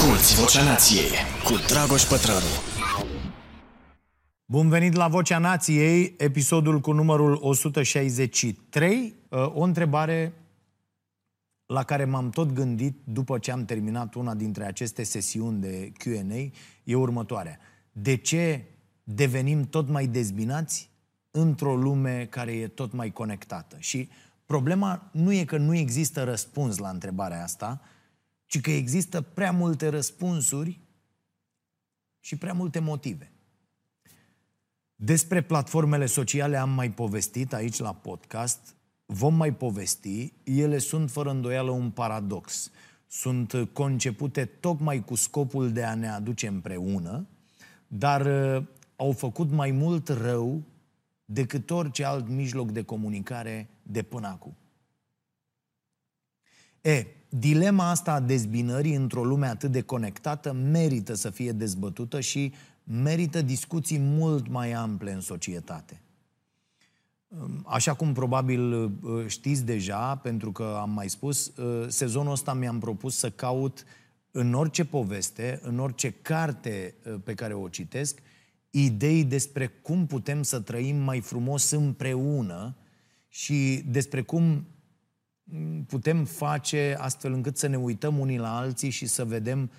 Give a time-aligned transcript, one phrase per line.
[0.00, 1.10] Asculți Vocea Nației
[1.44, 2.46] cu Dragoș Pătrălu.
[4.44, 9.14] Bun venit la Vocea Nației, episodul cu numărul 163.
[9.28, 10.32] Uh, o întrebare
[11.66, 16.50] la care m-am tot gândit după ce am terminat una dintre aceste sesiuni de Q&A
[16.84, 17.58] e următoarea.
[17.92, 18.64] De ce
[19.04, 20.90] devenim tot mai dezbinați
[21.30, 23.76] într-o lume care e tot mai conectată?
[23.78, 24.08] Și
[24.46, 27.80] problema nu e că nu există răspuns la întrebarea asta,
[28.50, 30.80] ci că există prea multe răspunsuri
[32.20, 33.32] și prea multe motive.
[34.94, 38.74] Despre platformele sociale am mai povestit aici la podcast,
[39.06, 42.70] vom mai povesti, ele sunt fără îndoială un paradox.
[43.06, 47.26] Sunt concepute tocmai cu scopul de a ne aduce împreună,
[47.86, 50.62] dar uh, au făcut mai mult rău
[51.24, 54.56] decât orice alt mijloc de comunicare de până acum.
[56.80, 62.52] E, dilema asta a dezbinării într-o lume atât de conectată merită să fie dezbătută și
[62.84, 66.00] merită discuții mult mai ample în societate.
[67.64, 68.90] Așa cum probabil uh,
[69.26, 73.84] știți deja, pentru că am mai spus, uh, sezonul ăsta mi-am propus să caut
[74.30, 78.18] în orice poveste, în orice carte uh, pe care o citesc,
[78.70, 82.76] idei despre cum putem să trăim mai frumos împreună
[83.28, 84.66] și despre cum
[85.86, 89.70] putem face astfel încât să ne uităm unii la alții și să vedem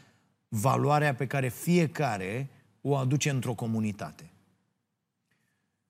[0.47, 2.49] valoarea pe care fiecare
[2.81, 4.31] o aduce într-o comunitate.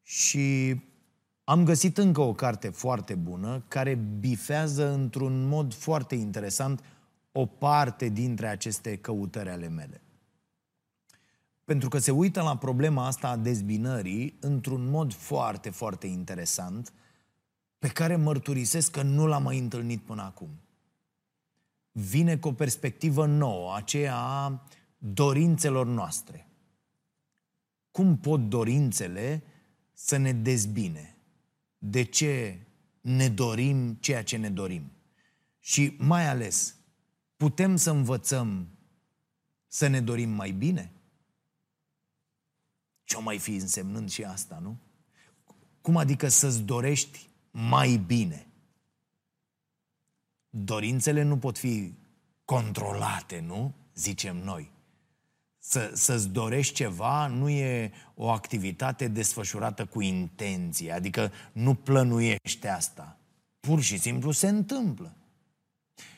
[0.01, 0.75] Și
[1.43, 6.83] am găsit încă o carte foarte bună care bifează într-un mod foarte interesant
[7.31, 10.01] o parte dintre aceste căutări ale mele.
[11.63, 16.93] Pentru că se uită la problema asta a dezbinării într-un mod foarte, foarte interesant–
[17.81, 20.49] pe care mărturisesc că nu l-am mai întâlnit până acum.
[21.91, 26.47] Vine cu o perspectivă nouă, aceea a dorințelor noastre.
[27.91, 29.43] Cum pot dorințele
[29.93, 31.17] să ne dezbine?
[31.77, 32.59] De ce
[33.01, 34.91] ne dorim ceea ce ne dorim?
[35.59, 36.75] Și mai ales,
[37.37, 38.67] putem să învățăm
[39.67, 40.91] să ne dorim mai bine?
[43.03, 44.77] Ce-o mai fi însemnând și asta, nu?
[45.81, 48.45] Cum adică să-ți dorești mai bine.
[50.49, 51.93] Dorințele nu pot fi
[52.45, 53.73] controlate, nu?
[53.95, 54.71] Zicem noi.
[55.59, 63.17] Să, să-ți dorești ceva nu e o activitate desfășurată cu intenție, adică nu plănuiești asta.
[63.59, 65.15] Pur și simplu se întâmplă.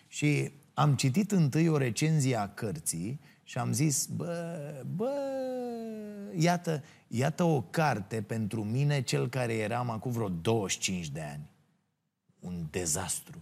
[0.07, 3.19] Și am citit întâi o recenzie a cărții
[3.53, 5.11] și am zis, bă, bă,
[6.35, 11.49] iată, iată o carte pentru mine, cel care eram acum vreo 25 de ani.
[12.39, 13.37] Un dezastru.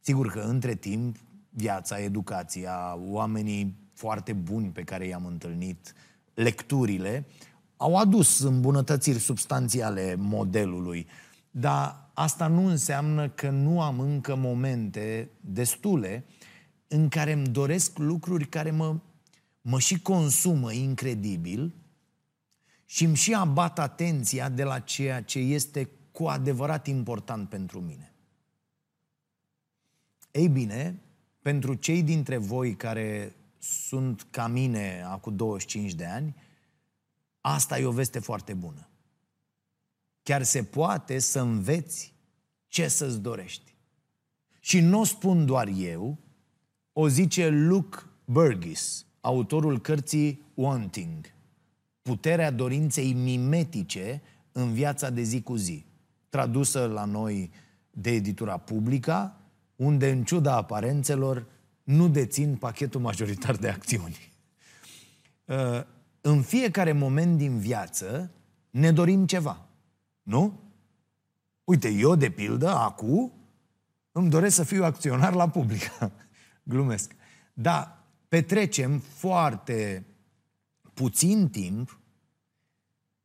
[0.00, 1.16] Sigur că între timp,
[1.50, 5.94] viața, educația, oamenii foarte buni pe care i-am întâlnit,
[6.34, 7.26] lecturile,
[7.76, 11.06] au adus îmbunătățiri substanțiale modelului.
[11.50, 16.24] Dar asta nu înseamnă că nu am încă momente destule
[16.88, 18.96] în care îmi doresc lucruri care mă,
[19.62, 21.74] mă și consumă incredibil
[22.84, 28.14] și îmi și abat atenția de la ceea ce este cu adevărat important pentru mine.
[30.30, 31.02] Ei bine,
[31.42, 36.36] pentru cei dintre voi care sunt ca mine acum 25 de ani,
[37.40, 38.88] asta e o veste foarte bună.
[40.22, 42.14] Chiar se poate să înveți
[42.68, 43.74] ce să-ți dorești.
[44.60, 46.18] Și nu o spun doar eu,
[46.92, 51.32] o zice Luke Burgess, autorul cărții Wanting,
[52.02, 54.22] puterea dorinței mimetice
[54.52, 55.84] în viața de zi cu zi,
[56.28, 57.50] tradusă la noi
[57.90, 59.36] de editura Publica,
[59.76, 61.46] unde, în ciuda aparențelor,
[61.82, 64.32] nu dețin pachetul majoritar de acțiuni.
[65.44, 65.82] Uh,
[66.20, 68.30] în fiecare moment din viață
[68.70, 69.66] ne dorim ceva,
[70.22, 70.60] nu?
[71.64, 73.32] Uite, eu, de pildă, acum,
[74.12, 76.12] îmi doresc să fiu acționar la Publica.
[76.62, 77.14] Glumesc.
[77.54, 78.01] Dar
[78.32, 80.06] petrecem foarte
[80.94, 82.00] puțin timp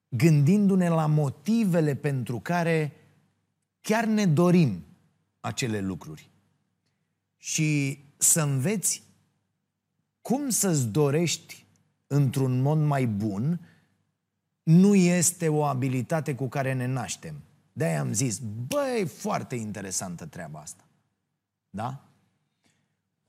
[0.09, 2.93] gândindu-ne la motivele pentru care
[3.81, 4.85] chiar ne dorim
[5.39, 6.29] acele lucruri.
[7.37, 9.03] Și să înveți
[10.21, 11.65] cum să-ți dorești
[12.07, 13.67] într-un mod mai bun
[14.63, 17.43] nu este o abilitate cu care ne naștem.
[17.73, 20.87] De-aia am zis, băi, foarte interesantă treaba asta.
[21.69, 22.09] Da?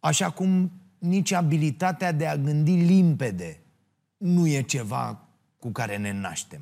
[0.00, 3.60] Așa cum nici abilitatea de a gândi limpede
[4.16, 5.28] nu e ceva
[5.58, 6.60] cu care ne naștem.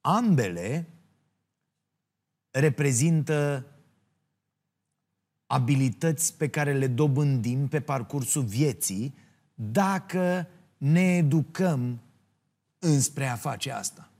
[0.00, 0.88] Ambele
[2.50, 3.66] reprezintă
[5.46, 9.14] abilități pe care le dobândim pe parcursul vieții
[9.54, 12.00] dacă ne educăm
[12.78, 14.10] înspre a face asta.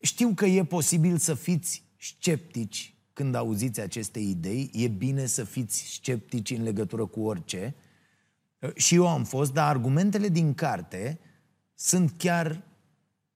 [0.00, 5.78] Știu că e posibil să fiți sceptici când auziți aceste idei, e bine să fiți
[5.78, 7.74] sceptici în legătură cu orice.
[8.74, 11.18] Și eu am fost, dar argumentele din carte
[11.74, 12.62] sunt chiar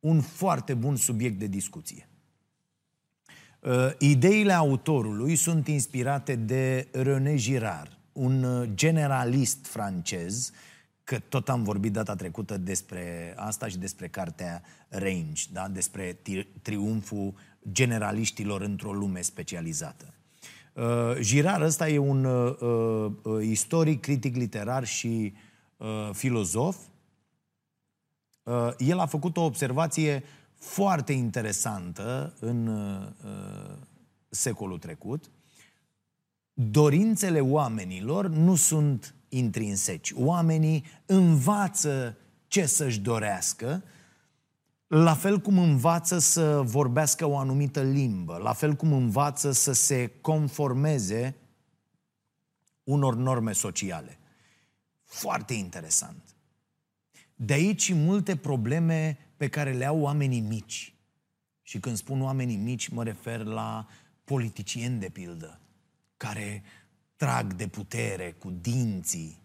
[0.00, 2.08] un foarte bun subiect de discuție.
[3.60, 10.50] Uh, ideile autorului sunt inspirate de René Girard, un uh, generalist francez,
[11.04, 15.68] că tot am vorbit data trecută despre asta și despre cartea Range, da?
[15.68, 16.18] despre
[16.62, 17.34] triumful
[17.72, 20.14] generaliștilor într-o lume specializată.
[20.72, 25.32] Uh, Girard ăsta e un uh, uh, istoric, critic literar și
[25.76, 26.76] uh, filozof.
[28.42, 30.22] Uh, el a făcut o observație
[30.56, 33.76] foarte interesantă în uh,
[34.28, 35.30] secolul trecut.
[36.52, 40.12] Dorințele oamenilor nu sunt intrinseci.
[40.16, 42.16] Oamenii învață
[42.46, 43.82] ce să-și dorească,
[45.02, 50.12] la fel cum învață să vorbească o anumită limbă, la fel cum învață să se
[50.20, 51.36] conformeze
[52.84, 54.18] unor norme sociale.
[55.04, 56.36] Foarte interesant.
[57.34, 60.94] De aici multe probleme pe care le au oamenii mici.
[61.62, 63.86] Și când spun oamenii mici, mă refer la
[64.24, 65.60] politicieni, de pildă,
[66.16, 66.62] care
[67.16, 69.42] trag de putere cu dinții,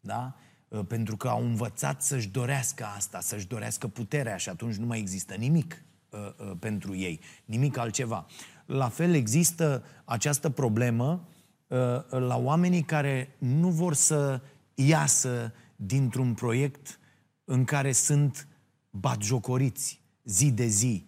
[0.00, 0.36] da?
[0.68, 4.98] Uh, pentru că au învățat să-și dorească asta, să-și dorească puterea și atunci nu mai
[4.98, 8.26] există nimic uh, uh, pentru ei, nimic altceva.
[8.66, 11.28] La fel există această problemă
[11.66, 11.78] uh,
[12.08, 14.40] la oamenii care nu vor să
[14.74, 16.98] iasă dintr-un proiect
[17.44, 18.48] în care sunt
[18.90, 21.06] batjocoriți zi de zi,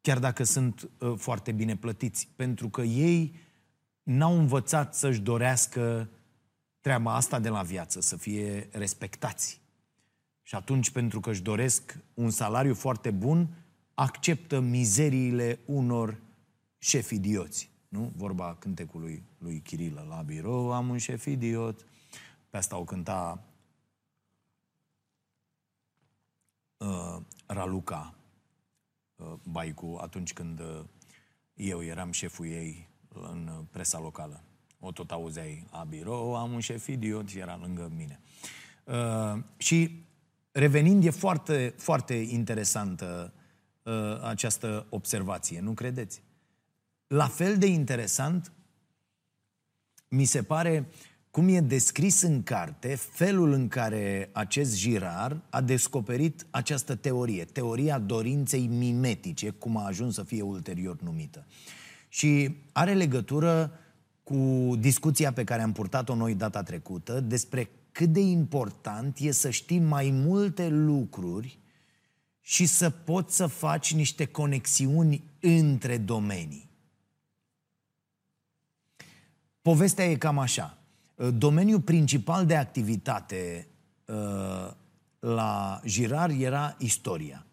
[0.00, 3.34] chiar dacă sunt uh, foarte bine plătiți, pentru că ei
[4.02, 6.08] n-au învățat să-și dorească
[6.88, 9.60] treaba asta de la viață, să fie respectați.
[10.42, 13.48] Și atunci, pentru că își doresc un salariu foarte bun,
[13.94, 16.20] acceptă mizeriile unor
[16.78, 17.70] șefi idioți.
[17.88, 18.12] Nu?
[18.16, 20.06] Vorba cântecului lui Chirilă.
[20.08, 21.86] La birou am un șef idiot.
[22.50, 23.44] Pe asta o cânta
[26.76, 28.14] uh, Raluca
[29.16, 30.84] uh, Baicu atunci când uh,
[31.54, 34.42] eu eram șeful ei în uh, presa locală
[34.80, 38.20] o tot auzeai la birou, am un șef idiot și era lângă mine.
[38.84, 40.04] Uh, și
[40.52, 43.32] revenind, e foarte, foarte interesantă
[43.82, 46.22] uh, această observație, nu credeți?
[47.06, 48.52] La fel de interesant
[50.08, 50.88] mi se pare
[51.30, 57.98] cum e descris în carte felul în care acest Girard a descoperit această teorie, teoria
[57.98, 61.46] dorinței mimetice, cum a ajuns să fie ulterior numită.
[62.08, 63.72] Și are legătură
[64.28, 69.50] cu discuția pe care am purtat-o noi data trecută despre cât de important e să
[69.50, 71.58] știi mai multe lucruri
[72.40, 76.70] și să poți să faci niște conexiuni între domenii.
[79.62, 80.78] Povestea e cam așa.
[81.34, 83.68] Domeniul principal de activitate
[84.04, 84.70] uh,
[85.18, 87.46] la Girard era istoria.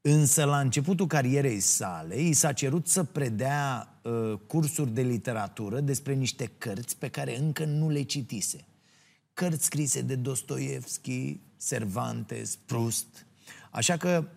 [0.00, 6.14] Însă, la începutul carierei sale, i s-a cerut să predea uh, cursuri de literatură despre
[6.14, 8.64] niște cărți pe care încă nu le citise.
[9.34, 13.26] Cărți scrise de Dostoevski, Cervantes, Proust.
[13.70, 14.28] Așa că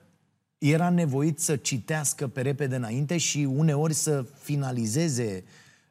[0.57, 5.43] era nevoit să citească pe repede înainte și uneori să finalizeze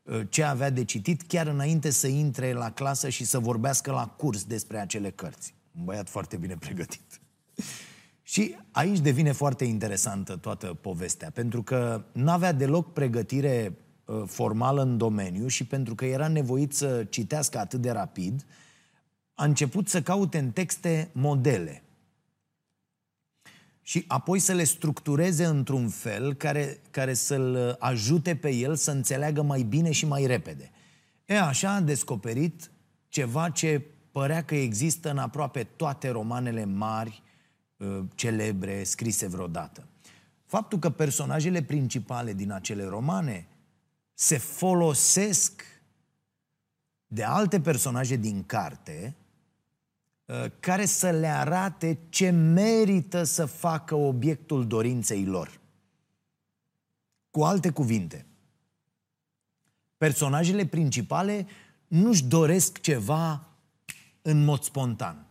[0.02, 4.06] uh, ce avea de citit chiar înainte să intre la clasă și să vorbească la
[4.06, 5.54] curs despre acele cărți.
[5.78, 7.20] Un băiat foarte bine pregătit.
[8.32, 14.82] Și aici devine foarte interesantă toată povestea, pentru că nu avea deloc pregătire uh, formală
[14.82, 18.46] în domeniu și pentru că era nevoit să citească atât de rapid,
[19.34, 21.82] a început să caute în texte modele
[23.82, 29.42] și apoi să le structureze într-un fel care, care să-l ajute pe el să înțeleagă
[29.42, 30.70] mai bine și mai repede.
[31.24, 32.70] E așa a descoperit
[33.08, 37.31] ceva ce părea că există în aproape toate romanele mari Uh,
[38.14, 39.86] celebre scrise vreodată.
[40.44, 43.46] Faptul că personajele principale din acele romane
[44.14, 45.62] se folosesc
[47.06, 49.16] de alte personaje din carte
[50.24, 55.60] uh, care să le arate ce merită să facă obiectul dorinței lor.
[57.30, 58.26] Cu alte cuvinte,
[59.96, 61.46] personajele principale
[61.86, 63.46] nu-și doresc ceva
[64.22, 65.26] în mod spontan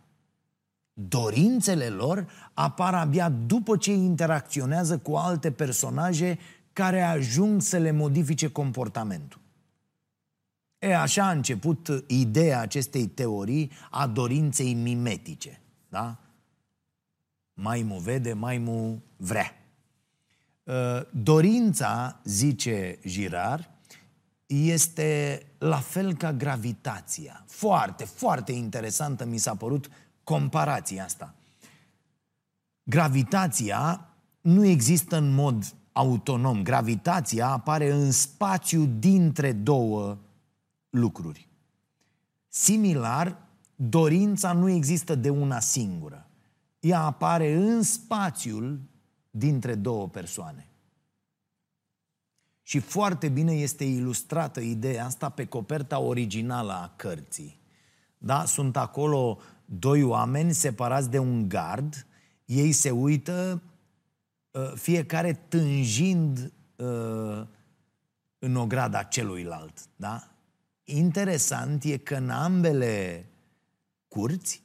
[0.94, 6.40] dorințele lor apar abia după ce interacționează cu alte personaje
[6.74, 9.40] care ajung să le modifice comportamentul.
[10.80, 15.62] E, așa a început ideea acestei teorii a dorinței mimetice.
[15.90, 16.18] Da?
[17.54, 19.56] Maimu vede, maimu vrea.
[20.64, 20.74] Uh,
[21.12, 23.70] dorința, zice Girard,
[24.46, 27.44] este la fel ca gravitația.
[27.48, 29.90] Foarte, foarte interesantă mi s-a părut
[30.32, 31.34] comparația asta.
[32.84, 34.10] Gravitația
[34.42, 36.64] nu există în mod autonom.
[36.64, 40.18] Gravitația apare în spațiu dintre două
[40.90, 41.48] lucruri.
[42.48, 43.38] Similar,
[43.76, 46.30] dorința nu există de una singură.
[46.80, 48.80] Ea apare în spațiul
[49.32, 50.68] dintre două persoane.
[52.62, 57.60] Și foarte bine este ilustrată ideea asta pe coperta originală a cărții.
[58.18, 58.46] Da?
[58.46, 59.38] Sunt acolo
[59.80, 62.06] doi oameni separați de un gard,
[62.46, 63.62] ei se uită
[64.52, 67.46] uh, fiecare tânjind uh,
[68.40, 69.80] în ograda celuilalt.
[69.96, 70.28] Da?
[70.84, 73.26] Interesant e că în ambele
[74.08, 74.64] curți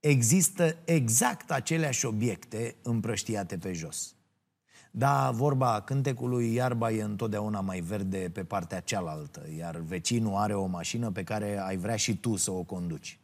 [0.00, 4.14] există exact aceleași obiecte împrăștiate pe jos.
[4.90, 10.66] Da, vorba cântecului, iarba e întotdeauna mai verde pe partea cealaltă, iar vecinul are o
[10.66, 13.21] mașină pe care ai vrea și tu să o conduci.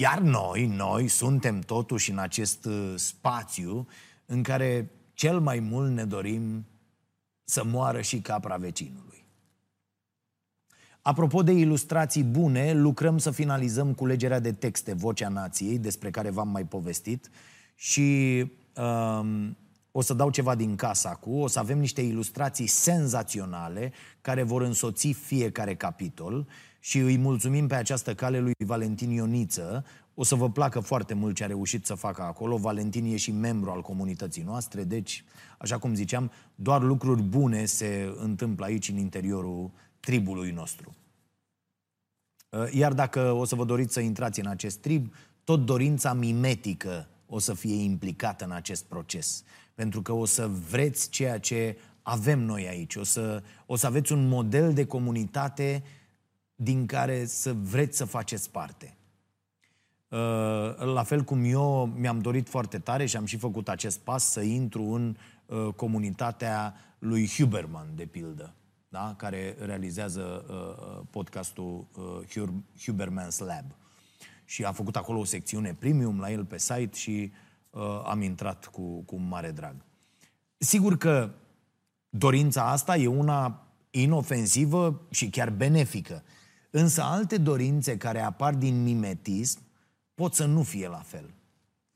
[0.00, 3.86] Iar noi, noi suntem totuși în acest uh, spațiu
[4.26, 6.66] în care cel mai mult ne dorim
[7.44, 9.24] să moară și capra vecinului.
[11.02, 16.48] Apropo de ilustrații bune, lucrăm să finalizăm culegerea de texte Vocea Nației, despre care v-am
[16.48, 17.30] mai povestit,
[17.74, 18.38] și
[18.76, 19.56] um,
[19.92, 24.62] o să dau ceva din casa cu, o să avem niște ilustrații senzaționale care vor
[24.62, 26.46] însoți fiecare capitol
[26.80, 29.84] și îi mulțumim pe această cale lui Valentin Ioniță.
[30.14, 32.56] O să vă placă foarte mult ce a reușit să facă acolo.
[32.56, 35.24] Valentin e și membru al comunității noastre, deci,
[35.58, 39.70] așa cum ziceam, doar lucruri bune se întâmplă aici în interiorul
[40.00, 40.94] tribului nostru.
[42.70, 47.38] Iar dacă o să vă doriți să intrați în acest trib, tot dorința mimetică o
[47.38, 49.42] să fie implicată în acest proces.
[49.74, 52.96] Pentru că o să vreți ceea ce avem noi aici.
[52.96, 55.82] O să, o să aveți un model de comunitate
[56.62, 58.96] din care să vreți să faceți parte.
[60.08, 64.30] Uh, la fel cum eu mi-am dorit foarte tare și am și făcut acest pas
[64.30, 68.54] să intru în uh, comunitatea lui Huberman, de pildă,
[68.88, 69.14] da?
[69.16, 71.86] care realizează uh, podcastul
[72.80, 73.64] Huberman's Lab.
[74.44, 77.32] Și a făcut acolo o secțiune premium la el pe site și
[78.04, 79.74] am intrat cu, cu mare drag.
[80.58, 81.30] Sigur că
[82.08, 86.22] dorința asta e una inofensivă și chiar benefică.
[86.70, 89.60] Însă alte dorințe care apar din mimetism
[90.14, 91.34] pot să nu fie la fel.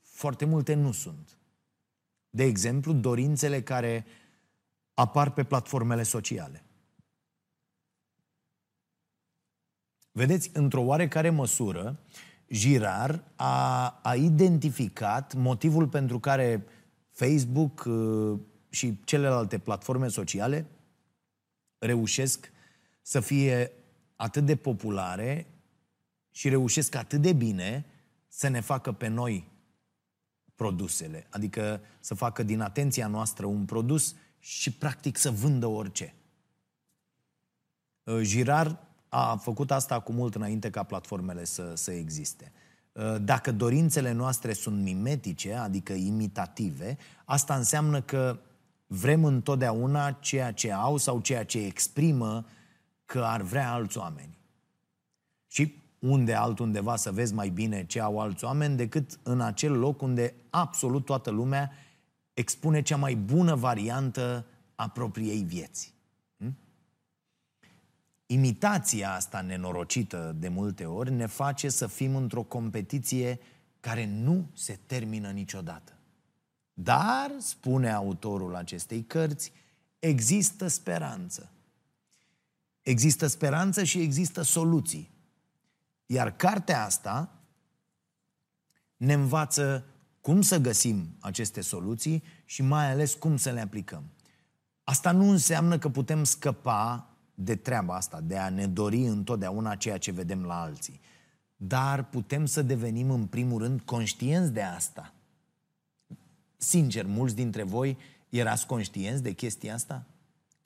[0.01, 1.37] Foarte multe nu sunt.
[2.29, 4.05] De exemplu, dorințele care
[4.93, 6.63] apar pe platformele sociale.
[10.11, 11.99] Vedeți, într-o oarecare măsură,
[12.51, 16.65] Girard a, a identificat motivul pentru care
[17.09, 18.39] Facebook uh,
[18.69, 20.65] și celelalte platforme sociale
[21.77, 22.51] reușesc
[23.01, 23.71] să fie
[24.15, 25.47] atât de populare
[26.31, 27.85] și reușesc atât de bine
[28.27, 29.51] să ne facă pe noi
[30.55, 31.27] produsele.
[31.29, 36.13] Adică să facă din atenția noastră un produs și practic să vândă orice.
[38.03, 38.77] Uh, Girard
[39.09, 42.51] a făcut asta cu mult înainte ca platformele să, să existe.
[42.91, 48.39] Uh, dacă dorințele noastre sunt mimetice, adică imitative, asta înseamnă că
[48.87, 52.45] vrem întotdeauna ceea ce au sau ceea ce exprimă
[53.05, 54.37] că ar vrea alți oameni.
[55.47, 60.01] Și unde altundeva să vezi mai bine ce au alți oameni decât în acel loc
[60.01, 61.71] unde absolut toată lumea
[62.33, 64.45] expune cea mai bună variantă
[64.75, 65.93] a propriei vieți.
[66.37, 66.57] Hm?
[68.25, 73.39] Imitația asta nenorocită de multe ori ne face să fim într-o competiție
[73.79, 75.93] care nu se termină niciodată.
[76.73, 79.51] Dar, spune autorul acestei cărți,
[79.99, 81.49] există speranță.
[82.85, 85.11] Există speranță și există soluții.
[86.05, 87.31] Iar cartea asta
[88.97, 89.85] ne învață
[90.21, 94.03] cum să găsim aceste soluții și mai ales cum să le aplicăm.
[94.83, 99.97] Asta nu înseamnă că putem scăpa de treaba asta, de a ne dori întotdeauna ceea
[99.97, 100.99] ce vedem la alții.
[101.55, 105.13] Dar putem să devenim în primul rând conștienți de asta
[106.57, 107.97] Sincer, mulți dintre voi
[108.29, 110.05] erați conștienți de chestia asta?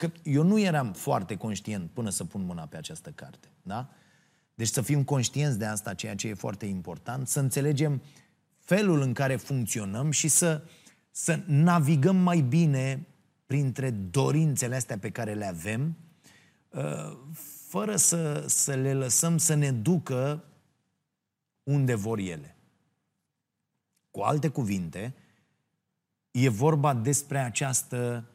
[0.00, 3.48] Că eu nu eram foarte conștient până să pun mâna pe această carte.
[3.62, 3.88] Da?
[4.54, 8.02] Deci să fim conștienți de asta, ceea ce e foarte important, să înțelegem
[8.58, 10.62] felul în care funcționăm și să,
[11.10, 13.06] să navigăm mai bine
[13.46, 15.96] printre dorințele astea pe care le avem,
[16.68, 17.18] uh,
[17.68, 20.44] fără să, să le lăsăm să ne ducă
[21.62, 22.56] unde vor ele.
[24.10, 25.14] Cu alte cuvinte,
[26.30, 28.30] e vorba despre această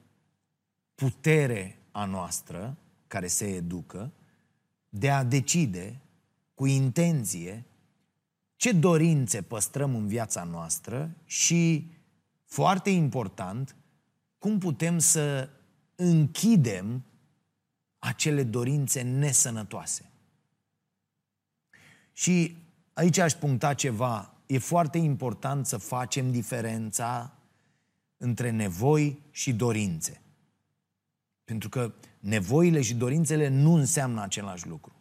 [0.96, 4.12] putere a noastră, care se educă,
[4.90, 6.00] de a decide
[6.54, 7.66] cu intenție
[8.56, 11.92] ce dorințe păstrăm în viața noastră și,
[12.46, 13.76] foarte important,
[14.38, 15.50] cum putem să
[15.96, 17.04] închidem
[18.00, 20.10] acele dorințe nesănătoase.
[22.14, 22.58] Și
[22.94, 24.34] aici aș puncta ceva.
[24.46, 27.38] E foarte important să facem diferența
[28.18, 30.22] între nevoi și dorințe.
[31.46, 34.96] Pentru că nevoile și dorințele nu înseamnă același lucru.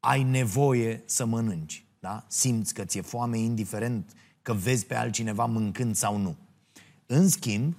[0.00, 2.24] Ai nevoie să mănânci, da?
[2.28, 4.12] Simți că ți-e foame indiferent
[4.42, 6.36] că vezi pe altcineva mâncând sau nu.
[7.06, 7.76] În schimb,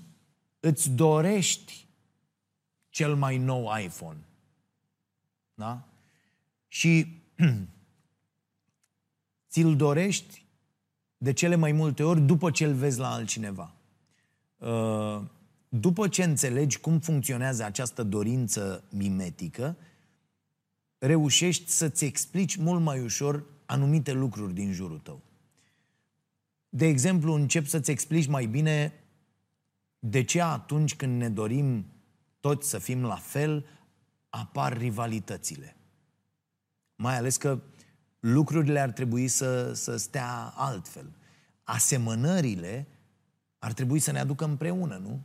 [0.59, 1.87] îți dorești
[2.89, 4.19] cel mai nou iPhone.
[5.53, 5.87] Da?
[6.67, 7.21] Și
[9.49, 10.45] ți-l dorești
[11.17, 13.73] de cele mai multe ori după ce îl vezi la altcineva.
[14.57, 15.21] Uh,
[15.69, 19.77] după ce înțelegi cum funcționează această dorință mimetică,
[20.97, 25.21] reușești să-ți explici mult mai ușor anumite lucruri din jurul tău.
[26.69, 28.93] De exemplu, încep să-ți explici mai bine
[29.99, 31.85] de ce atunci când ne dorim
[32.39, 33.65] toți să fim la fel,
[34.29, 35.75] apar rivalitățile.
[36.95, 37.61] Mai ales că
[38.19, 41.11] lucrurile ar trebui să, să stea altfel.
[41.63, 42.87] Asemănările
[43.59, 45.21] ar trebui să ne aducă împreună, nu?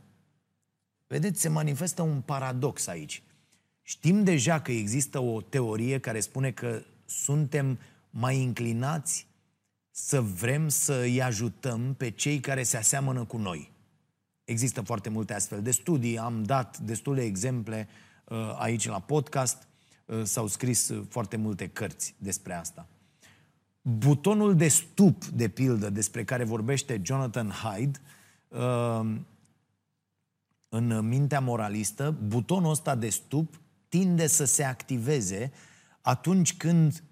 [1.15, 3.23] Vedeți, se manifestă un paradox aici.
[3.81, 7.79] Știm deja că există o teorie care spune că suntem
[8.09, 9.27] mai inclinați
[9.91, 13.71] să vrem să îi ajutăm pe cei care se aseamănă cu noi.
[14.43, 17.87] Există foarte multe astfel de studii, am dat destule exemple
[18.25, 19.67] uh, aici la podcast,
[20.05, 22.87] uh, s-au scris uh, foarte multe cărți despre asta.
[23.81, 27.99] Butonul de stup, de pildă, despre care vorbește Jonathan Hyde,
[30.75, 35.51] în mintea moralistă, butonul ăsta de stup tinde să se activeze
[36.01, 37.03] atunci când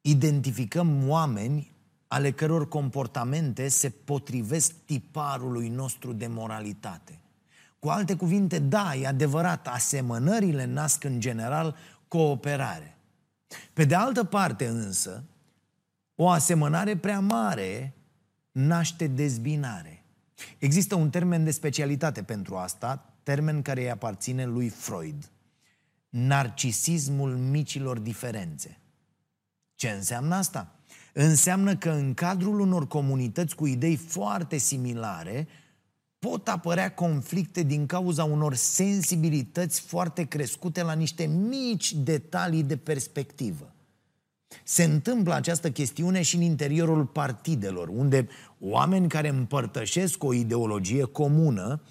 [0.00, 1.72] identificăm oameni
[2.08, 7.20] ale căror comportamente se potrivesc tiparului nostru de moralitate.
[7.78, 11.76] Cu alte cuvinte, da, e adevărat, asemănările nasc în general
[12.08, 12.96] cooperare.
[13.72, 15.24] Pe de altă parte însă,
[16.14, 17.94] o asemănare prea mare
[18.52, 20.01] naște dezbinare.
[20.58, 25.30] Există un termen de specialitate pentru asta, termen care îi aparține lui Freud.
[26.08, 28.78] Narcisismul micilor diferențe.
[29.74, 30.76] Ce înseamnă asta?
[31.12, 35.48] Înseamnă că în cadrul unor comunități cu idei foarte similare
[36.18, 43.71] pot apărea conflicte din cauza unor sensibilități foarte crescute la niște mici detalii de perspectivă.
[44.64, 48.28] Se întâmplă această chestiune și în interiorul partidelor, unde
[48.60, 51.82] oameni care împărtășesc o ideologie comună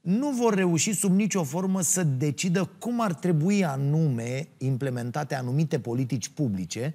[0.00, 6.28] nu vor reuși sub nicio formă să decidă cum ar trebui anume implementate anumite politici
[6.28, 6.94] publice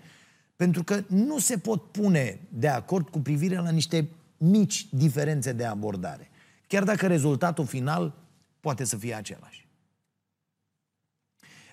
[0.55, 5.65] pentru că nu se pot pune de acord cu privire la niște mici diferențe de
[5.65, 6.29] abordare.
[6.67, 8.13] Chiar dacă rezultatul final
[8.59, 9.67] poate să fie același.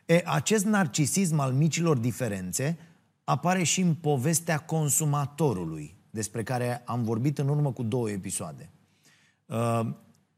[0.06, 2.78] E, acest narcisism al micilor diferențe
[3.24, 8.70] apare și în povestea consumatorului, despre care am vorbit în urmă cu două episoade.
[9.46, 9.80] Uh,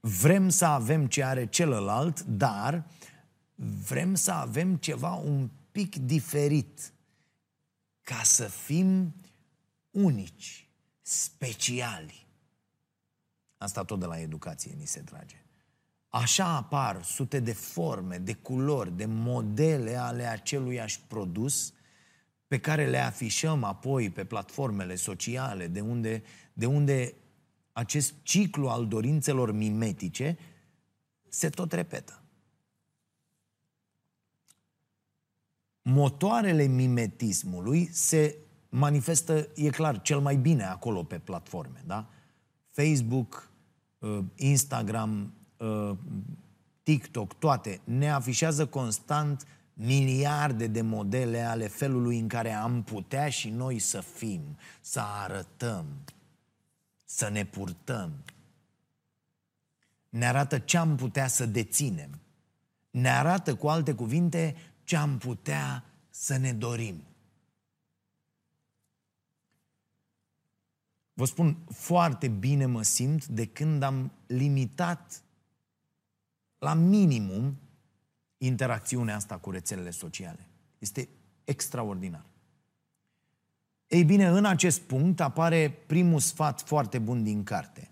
[0.01, 2.87] vrem să avem ce are celălalt, dar
[3.89, 6.93] vrem să avem ceva un pic diferit
[8.03, 9.15] ca să fim
[9.91, 10.69] unici,
[11.03, 12.27] speciali.
[13.57, 15.45] Asta tot de la educație ni se trage.
[16.09, 21.73] Așa apar sute de forme, de culori, de modele ale aceluiași produs
[22.47, 27.15] pe care le afișăm apoi pe platformele sociale, de unde, de unde
[27.73, 30.39] acest ciclu al dorințelor mimetice
[31.29, 32.21] se tot repetă.
[35.89, 42.09] motoarele mimetismului se manifestă, e clar, cel mai bine acolo pe platforme, da?
[42.71, 43.51] Facebook,
[43.99, 45.93] uh, Instagram, uh,
[46.83, 49.47] TikTok, toate, ne afișează constant
[49.79, 55.87] miliarde de modele ale felului în care am putea și noi să fim, să arătăm,
[57.05, 58.25] să ne purtăm.
[60.09, 62.21] Ne arată ce am putea să deținem.
[62.91, 67.03] Ne arată, cu alte cuvinte, ce am putea să ne dorim.
[71.13, 75.23] Vă spun, foarte bine mă simt de când am limitat
[76.59, 77.57] la minimum
[78.39, 80.47] interacțiunea asta cu rețelele sociale.
[80.79, 81.09] Este
[81.45, 82.25] extraordinar.
[83.87, 87.91] Ei bine, în acest punct apare primul sfat foarte bun din carte.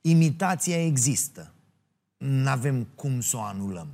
[0.00, 1.52] Imitația există.
[2.16, 3.88] Nu avem cum să o anulăm.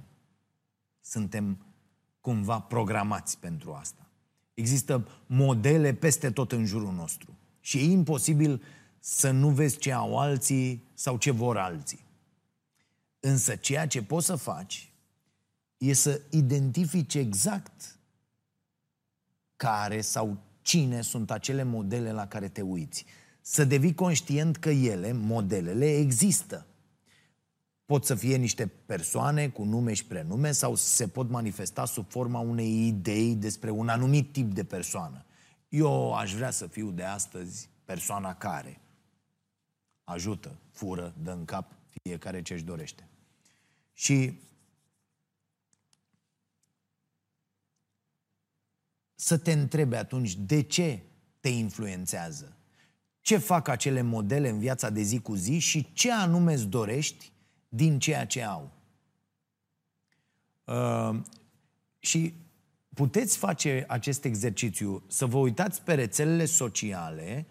[1.01, 1.59] Suntem
[2.21, 4.07] cumva programați pentru asta.
[4.55, 7.37] Există modele peste tot în jurul nostru.
[7.61, 8.63] Și e imposibil
[8.99, 12.07] să nu vezi ce au alții sau ce vor alții.
[13.21, 14.93] Însă ceea ce poți să faci
[15.77, 17.99] e să identifici exact
[19.57, 23.05] care sau cine sunt acele modele la care te uiți.
[23.41, 26.67] Să devii conștient că ele, modelele, există.
[27.85, 32.39] Pot să fie niște persoane cu nume și prenume sau se pot manifesta sub forma
[32.39, 35.25] unei idei despre un anumit tip de persoană.
[35.69, 38.81] Eu aș vrea să fiu de astăzi persoana care
[40.05, 43.08] ajută, fură, dă în cap fiecare ce își dorește.
[43.99, 44.41] Și
[49.15, 51.03] să te întrebe atunci de ce
[51.41, 52.57] te influențează.
[53.21, 57.33] Ce fac acele modele în viața de zi cu zi și ce anume îți dorești
[57.69, 58.73] din ceea ce au.
[60.65, 61.21] Uh,
[61.99, 62.35] și
[62.95, 67.47] puteți face acest exercițiu, să vă uitați pe rețelele sociale,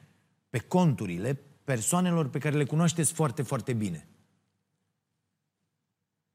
[0.50, 1.34] pe conturile
[1.64, 4.08] persoanelor pe care le cunoașteți foarte, foarte bine.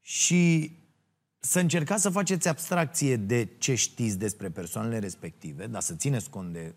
[0.03, 0.73] Și
[1.39, 6.53] să încercați să faceți abstracție de ce știți despre persoanele respective, dar să țineți cont
[6.53, 6.75] de,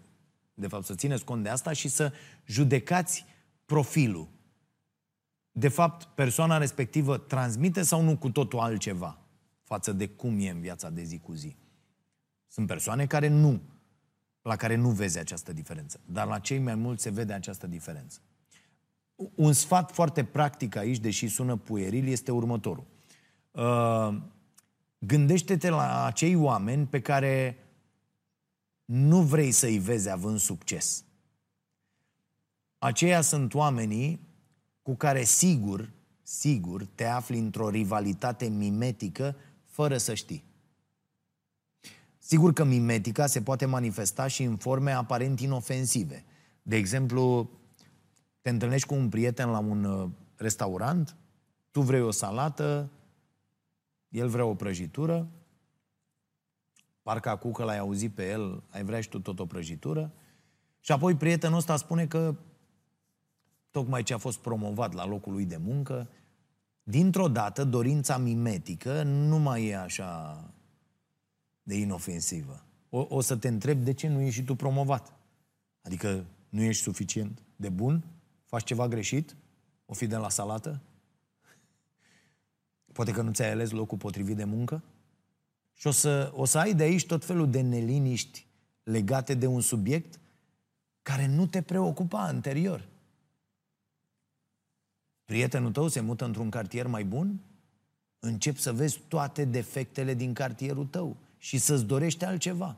[0.53, 2.13] de fapt, să țineți cont de asta și să
[2.45, 3.25] judecați
[3.65, 4.27] profilul.
[5.51, 9.19] De fapt, persoana respectivă transmite sau nu cu totul altceva
[9.63, 11.55] față de cum e în viața de zi cu zi.
[12.47, 13.61] Sunt persoane care nu,
[14.41, 18.19] la care nu vezi această diferență, dar la cei mai mulți se vede această diferență.
[19.35, 22.85] Un sfat foarte practic aici, deși sună pueril, este următorul.
[23.55, 24.15] Uh,
[24.99, 27.57] gândește-te la acei oameni pe care
[28.85, 31.03] nu vrei să-i vezi având succes.
[32.77, 34.19] Aceia sunt oamenii
[34.81, 35.91] cu care sigur,
[36.21, 40.43] sigur, te afli într-o rivalitate mimetică fără să știi.
[42.17, 46.25] Sigur că mimetica se poate manifesta și în forme aparent inofensive.
[46.61, 47.49] De exemplu,
[48.41, 51.15] te întâlnești cu un prieten la un uh, restaurant,
[51.71, 52.89] tu vrei o salată,
[54.15, 55.27] el vrea o prăjitură,
[57.01, 60.11] parcă acum că l-ai auzit pe el, ai vrea și tu tot o prăjitură,
[60.79, 62.35] și apoi prietenul ăsta spune că
[63.71, 66.09] tocmai ce a fost promovat la locul lui de muncă,
[66.83, 70.43] dintr-o dată dorința mimetică nu mai e așa
[71.63, 72.63] de inofensivă.
[72.89, 75.13] O, o să te întreb de ce nu ești și tu promovat.
[75.81, 78.03] Adică nu ești suficient de bun?
[78.45, 79.35] Faci ceva greșit?
[79.85, 80.81] O fi de la salată?
[82.95, 84.83] Poate că nu ți-ai ales locul potrivit de muncă?
[85.73, 88.45] Și o să, o să ai de aici tot felul de neliniști
[88.83, 90.19] legate de un subiect
[91.01, 92.87] care nu te preocupa anterior.
[95.25, 97.39] Prietenul tău se mută într-un cartier mai bun?
[98.19, 102.75] Încep să vezi toate defectele din cartierul tău și să-ți dorești altceva.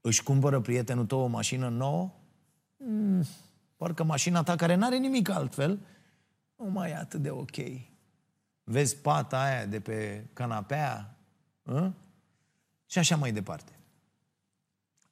[0.00, 2.10] Își cumpără prietenul tău o mașină nouă?
[2.76, 3.24] Mm,
[3.76, 5.80] parcă mașina ta care n-are nimic altfel,
[6.56, 7.56] nu mai e atât de ok.
[8.70, 11.16] Vezi pata aia de pe canapea?
[11.64, 11.92] A?
[12.86, 13.72] Și așa mai departe.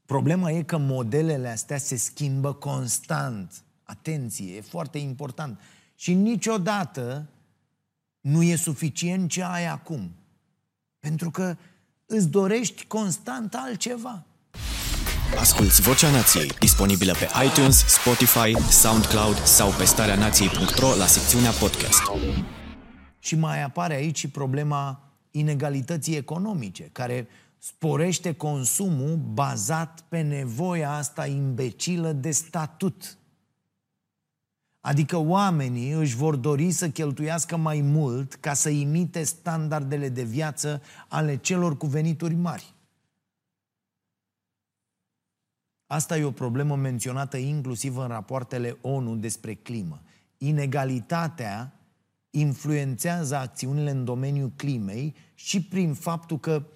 [0.06, 3.52] Problema e că modelele astea se schimbă constant.
[3.82, 5.60] Atenție, e foarte important.
[5.94, 7.26] Și niciodată
[8.20, 10.10] nu e suficient ce ai acum.
[11.00, 11.56] Pentru că
[12.06, 14.24] îți dorești constant altceva.
[15.38, 22.02] Asculți Vocea Nației, disponibilă pe iTunes, Spotify, SoundCloud sau pe starea nației.ro la secțiunea podcast.
[23.26, 31.26] Și mai apare aici și problema inegalității economice, care sporește consumul bazat pe nevoia asta
[31.26, 33.18] imbecilă de statut.
[34.80, 40.82] Adică oamenii își vor dori să cheltuiască mai mult ca să imite standardele de viață
[41.08, 42.74] ale celor cu venituri mari.
[45.86, 50.02] Asta e o problemă menționată inclusiv în rapoartele ONU despre climă.
[50.38, 51.75] Inegalitatea
[52.38, 56.66] influențează acțiunile în domeniul climei și prin faptul că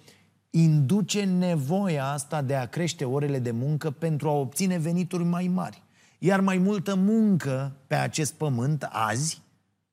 [0.49, 5.83] induce nevoia asta de a crește orele de muncă pentru a obține venituri mai mari.
[6.19, 9.41] Iar mai multă muncă pe acest pământ azi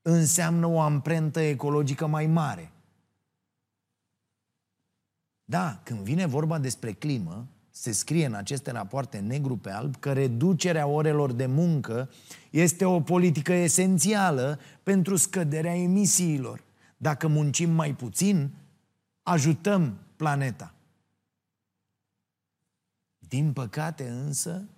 [0.03, 2.73] înseamnă o amprentă ecologică mai mare.
[5.45, 7.47] Da, când vine vorba despre climă,
[7.81, 12.11] se scrie în aceste rapoarte negru pe alb că reducerea orelor de muncă
[12.51, 16.63] este o politică esențială pentru scăderea emisiilor.
[16.97, 18.51] Dacă muncim mai puțin,
[19.23, 20.75] ajutăm planeta.
[23.19, 24.69] Din păcate însă,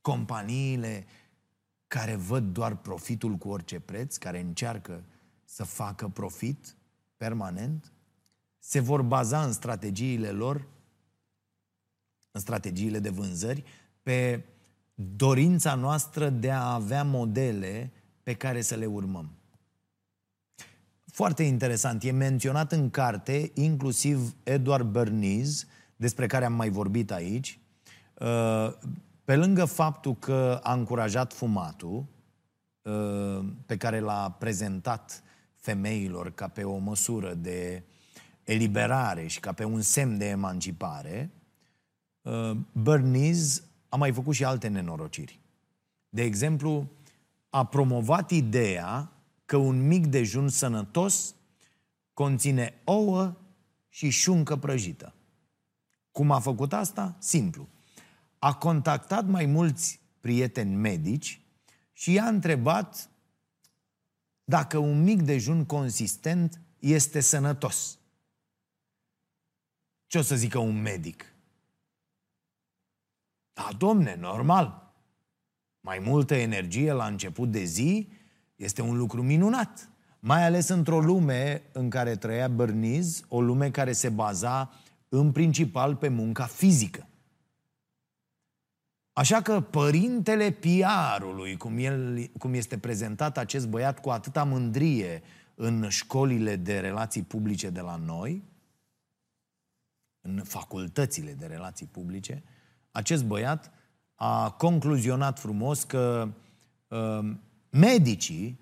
[0.00, 1.06] companiile
[1.86, 5.02] care văd doar profitul cu orice preț, care încearcă
[5.44, 6.76] să facă profit
[7.16, 7.92] permanent,
[8.58, 10.66] se vor baza în strategiile lor,
[12.32, 13.64] în strategiile de vânzări,
[14.02, 14.44] pe
[14.94, 17.92] dorința noastră de a avea modele
[18.22, 19.30] pe care să le urmăm.
[21.12, 25.66] Foarte interesant, e menționat în carte, inclusiv Edward Bernays,
[25.96, 27.58] despre care am mai vorbit aici,
[28.18, 28.72] uh,
[29.24, 32.04] pe lângă faptul că a încurajat fumatul,
[32.82, 35.22] uh, pe care l-a prezentat
[35.54, 37.82] femeilor ca pe o măsură de
[38.42, 41.30] eliberare și ca pe un semn de emancipare,
[42.22, 45.40] uh, Bernays a mai făcut și alte nenorociri.
[46.08, 46.90] De exemplu,
[47.50, 49.12] a promovat ideea
[49.44, 51.34] că un mic dejun sănătos
[52.14, 53.36] conține ouă
[53.88, 55.14] și șuncă prăjită.
[56.10, 57.16] Cum a făcut asta?
[57.18, 57.68] Simplu.
[58.38, 61.40] A contactat mai mulți prieteni medici
[61.92, 63.10] și i-a întrebat
[64.44, 67.98] dacă un mic dejun consistent este sănătos.
[70.06, 71.31] Ce o să zică un medic?
[73.52, 74.92] Da, domne, normal.
[75.80, 78.08] Mai multă energie la început de zi
[78.56, 79.90] este un lucru minunat.
[80.18, 84.72] Mai ales într-o lume în care trăia Berniz, o lume care se baza
[85.08, 87.06] în principal pe munca fizică.
[89.12, 95.22] Așa că părintele PR-ului, cum, el, cum este prezentat acest băiat cu atâta mândrie
[95.54, 98.42] în școlile de relații publice de la noi,
[100.20, 102.42] în facultățile de relații publice,
[102.92, 103.70] acest băiat
[104.14, 106.28] a concluzionat frumos că
[106.88, 107.34] uh,
[107.70, 108.60] medicii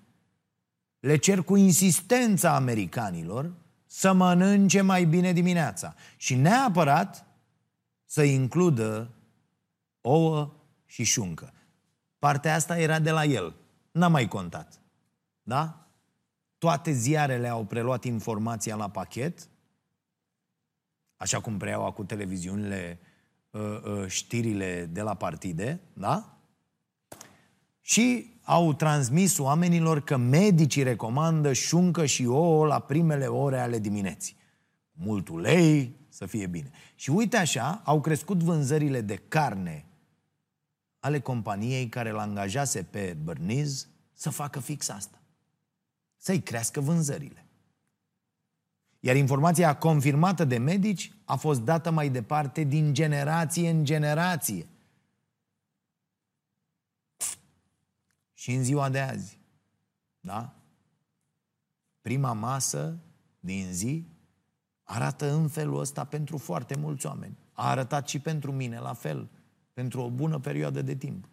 [0.99, 3.53] le cer cu insistența americanilor
[3.85, 7.25] să mănânce mai bine dimineața și neapărat
[8.05, 9.11] să includă
[10.01, 10.53] ouă
[10.85, 11.53] și șuncă.
[12.19, 13.55] Partea asta era de la el.
[13.91, 14.81] N-a mai contat.
[15.43, 15.87] Da?
[16.57, 19.47] Toate ziarele au preluat informația la pachet,
[21.15, 23.10] așa cum preiau acum televiziunile uh, uh,
[24.07, 26.37] știrile de la partide, da?
[27.81, 34.35] Și au transmis oamenilor că medicii recomandă șuncă și ouă la primele ore ale dimineții.
[34.91, 36.71] Mult ulei, să fie bine.
[36.95, 39.85] Și uite așa, au crescut vânzările de carne
[40.99, 45.21] ale companiei care l angajase pe Berniz să facă fix asta.
[46.17, 47.45] Să-i crească vânzările.
[49.03, 54.67] Iar informația confirmată de medici a fost dată mai departe din generație în generație.
[58.33, 59.39] Și în ziua de azi.
[60.19, 60.53] Da?
[62.01, 62.97] Prima masă
[63.39, 64.07] din zi
[64.83, 67.37] arată în felul ăsta pentru foarte mulți oameni.
[67.53, 69.29] A arătat și pentru mine la fel
[69.73, 71.29] pentru o bună perioadă de timp.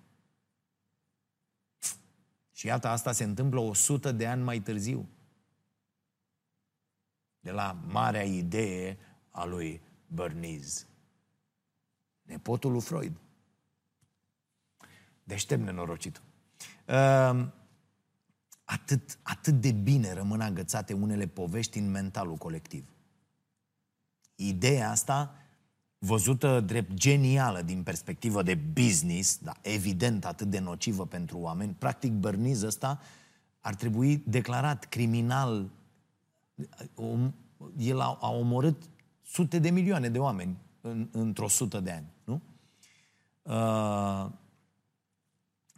[2.52, 5.08] Și iată, asta se întâmplă 100 de ani mai târziu.
[7.48, 8.98] De la marea idee
[9.30, 10.86] a lui Bernays.
[12.22, 13.12] Nepotul lui Freud.
[15.24, 16.22] Deștept nenorocitul.
[16.88, 17.46] Uh,
[18.64, 22.88] atât, atât de bine rămân agățate unele povești în mentalul colectiv.
[24.34, 25.34] Ideea asta
[25.98, 32.12] văzută drept genială din perspectivă de business, da, evident atât de nocivă pentru oameni, practic
[32.12, 33.00] Berniz ăsta
[33.60, 35.70] ar trebui declarat criminal.
[37.76, 38.82] El a, a omorât
[39.22, 42.42] sute de milioane de oameni în, într-o sută de ani, nu?
[43.42, 44.30] Uh,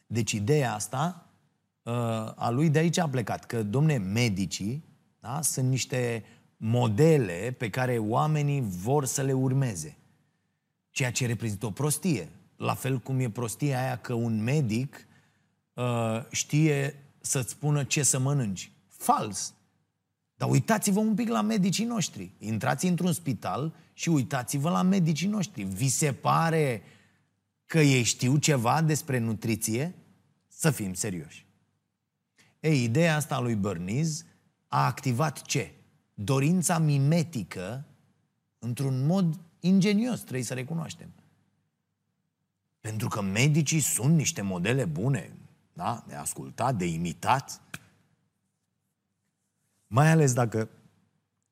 [0.07, 1.27] deci ideea asta
[1.83, 1.93] uh,
[2.37, 4.85] a lui de aici a plecat, că, domne, medicii
[5.21, 6.25] da, sunt niște
[6.57, 9.97] modele pe care oamenii vor să le urmeze.
[10.91, 12.29] Ceea ce reprezintă o prostie.
[12.57, 15.07] La fel cum e prostia aia că un medic
[15.75, 18.73] uh, știe să-ți spună ce să mănânci.
[18.89, 19.55] Fals.
[20.41, 22.31] Dar uitați-vă un pic la medicii noștri.
[22.39, 25.63] Intrați într-un spital și uitați-vă la medicii noștri.
[25.63, 26.83] Vi se pare
[27.67, 29.95] că ei știu ceva despre nutriție?
[30.49, 31.47] Să fim serioși.
[32.61, 34.25] Ei, ideea asta a lui Berniz
[34.69, 35.73] a activat ce?
[36.15, 37.85] Dorința mimetică
[38.59, 41.09] într-un mod ingenios, trebuie să recunoaștem.
[42.81, 45.37] Pentru că medicii sunt niște modele bune,
[45.73, 46.05] da?
[46.07, 47.61] de ascultat, de imitat.
[49.93, 50.69] Mai ales dacă,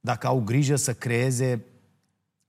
[0.01, 1.65] dacă au grijă să creeze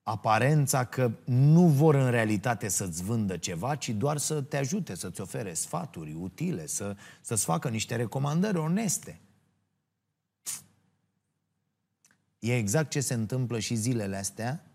[0.03, 5.21] aparența că nu vor în realitate să-ți vândă ceva, ci doar să te ajute, să-ți
[5.21, 9.19] ofere sfaturi utile, să, să-ți facă niște recomandări oneste.
[12.39, 14.65] E exact ce se întâmplă și zilele astea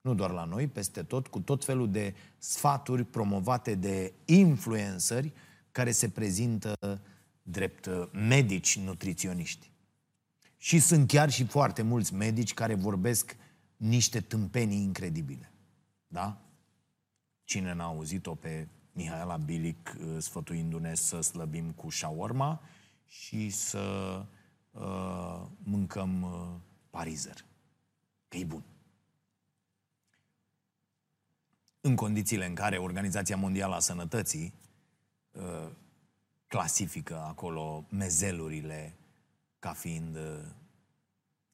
[0.00, 5.32] nu doar la noi, peste tot, cu tot felul de sfaturi promovate de influenceri
[5.70, 7.00] care se prezintă
[7.42, 9.70] drept uh, medici nutriționiști.
[10.58, 13.36] Și sunt chiar și foarte mulți medici care vorbesc
[13.76, 15.52] niște tâmpenii incredibile.
[16.06, 16.40] Da?
[17.44, 22.60] Cine n-a auzit-o pe Mihaela Bilic uh, sfătuindu-ne să slăbim cu shawarma
[23.06, 24.24] și să
[24.70, 27.44] uh, mâncăm uh, parizer.
[28.28, 28.62] Că e bun.
[31.80, 34.54] În condițiile în care Organizația Mondială a Sănătății
[35.30, 35.68] uh,
[36.46, 38.96] clasifică acolo mezelurile
[39.58, 40.38] ca fiind uh,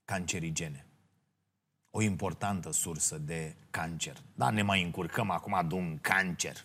[0.04, 0.86] cancerigene.
[1.90, 4.22] O importantă sursă de cancer.
[4.34, 6.64] Dar ne mai încurcăm acum de un cancer.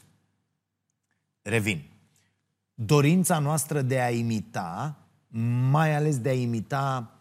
[1.41, 1.83] Revin.
[2.73, 4.97] Dorința noastră de a imita,
[5.69, 7.19] mai ales de a imita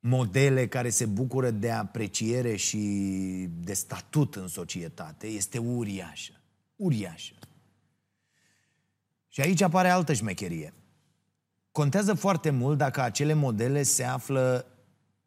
[0.00, 2.78] modele care se bucură de apreciere și
[3.50, 6.32] de statut în societate, este uriașă.
[6.76, 7.34] Uriașă.
[9.28, 10.72] Și aici apare altă șmecherie.
[11.72, 14.66] Contează foarte mult dacă acele modele se află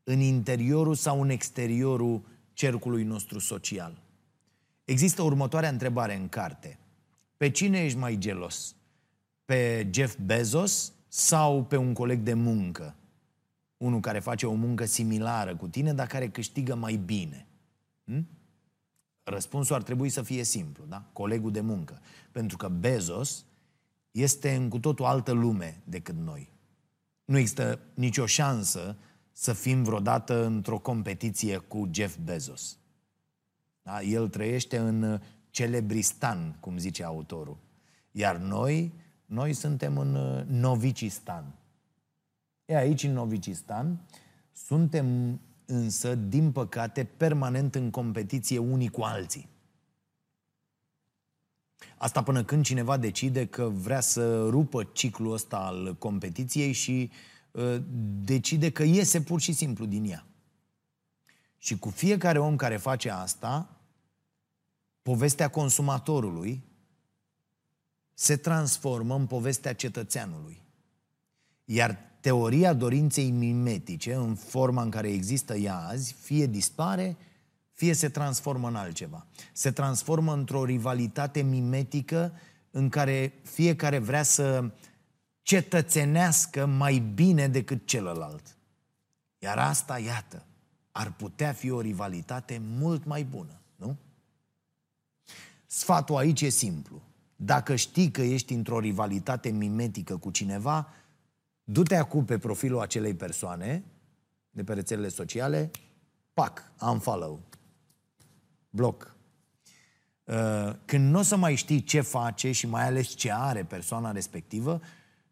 [0.03, 4.01] în interiorul sau în exteriorul cercului nostru social.
[4.83, 6.79] Există următoarea întrebare în carte.
[7.37, 8.75] Pe cine ești mai gelos?
[9.45, 12.95] Pe Jeff Bezos sau pe un coleg de muncă?
[13.77, 17.47] Unul care face o muncă similară cu tine, dar care câștigă mai bine.
[18.05, 18.27] Hm?
[19.23, 21.03] Răspunsul ar trebui să fie simplu, da?
[21.13, 22.01] Colegul de muncă.
[22.31, 23.45] Pentru că Bezos
[24.15, 26.49] este în cu totul altă lume decât noi.
[27.25, 28.95] Nu există nicio șansă
[29.31, 32.77] să fim vreodată într-o competiție cu Jeff Bezos.
[33.81, 34.01] Da?
[34.01, 37.57] El trăiește în celebristan, cum zice autorul.
[38.11, 38.93] Iar noi,
[39.25, 41.45] noi suntem în uh, novicistan.
[42.65, 43.99] E aici, în novicistan,
[44.51, 49.47] suntem însă, din păcate, permanent în competiție unii cu alții.
[51.97, 57.11] Asta până când cineva decide că vrea să rupă ciclul ăsta al competiției și
[57.51, 57.77] uh,
[58.23, 60.25] decide că iese pur și simplu din ea.
[61.57, 63.79] Și cu fiecare om care face asta,
[65.01, 66.63] povestea consumatorului
[68.13, 70.61] se transformă în povestea cetățeanului.
[71.65, 77.17] Iar teoria dorinței mimetice, în forma în care există ea azi, fie dispare,
[77.75, 79.25] fie se transformă în altceva.
[79.53, 82.33] Se transformă într-o rivalitate mimetică
[82.71, 84.71] în care fiecare vrea să
[85.41, 88.57] cetățenească mai bine decât celălalt.
[89.39, 90.45] Iar asta, iată,
[90.91, 93.97] ar putea fi o rivalitate mult mai bună, nu?
[95.65, 97.01] Sfatul aici e simplu.
[97.35, 100.87] Dacă știi că ești într-o rivalitate mimetică cu cineva,
[101.63, 103.83] du-te acum pe profilul acelei persoane
[104.49, 105.71] de pe rețelele sociale,
[106.33, 107.39] pac, unfollow,
[108.75, 109.15] bloc.
[110.23, 114.11] Uh, când nu o să mai știi ce face și mai ales ce are persoana
[114.11, 114.81] respectivă,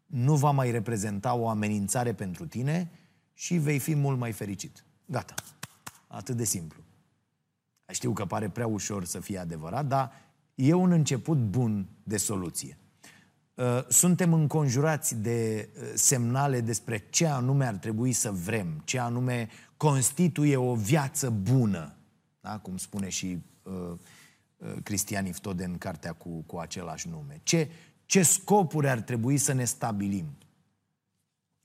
[0.06, 2.90] nu va mai reprezenta o amenințare pentru tine
[3.34, 4.84] și vei fi mult mai fericit.
[5.06, 5.34] Gata.
[6.06, 6.82] Atât de simplu.
[7.92, 10.12] Știu că pare prea ușor să fie adevărat, dar
[10.54, 12.78] e un început bun de soluție.
[13.54, 19.48] Uh, suntem înconjurați de uh, semnale despre ce anume ar trebui să vrem, ce anume
[19.76, 21.96] constituie o viață bună,
[22.44, 22.58] da?
[22.58, 23.92] cum spune și uh,
[24.56, 27.40] uh, Cristian Iftode în cartea cu, cu același nume.
[27.42, 27.70] Ce,
[28.04, 30.26] ce scopuri ar trebui să ne stabilim?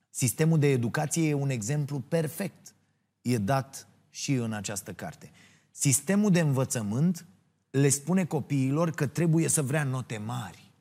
[0.10, 2.76] Sistemul de educație e un exemplu perfect.
[3.22, 5.32] E dat și în această carte.
[5.72, 7.26] Sistemul de învățământ
[7.70, 10.72] le spune copiilor că trebuie să vrea note mari,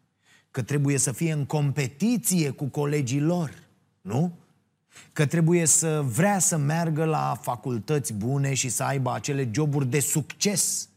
[0.50, 3.68] că trebuie să fie în competiție cu colegii lor,
[4.00, 4.38] nu?
[5.12, 10.00] Că trebuie să vrea să meargă la facultăți bune și să aibă acele joburi de
[10.00, 10.88] succes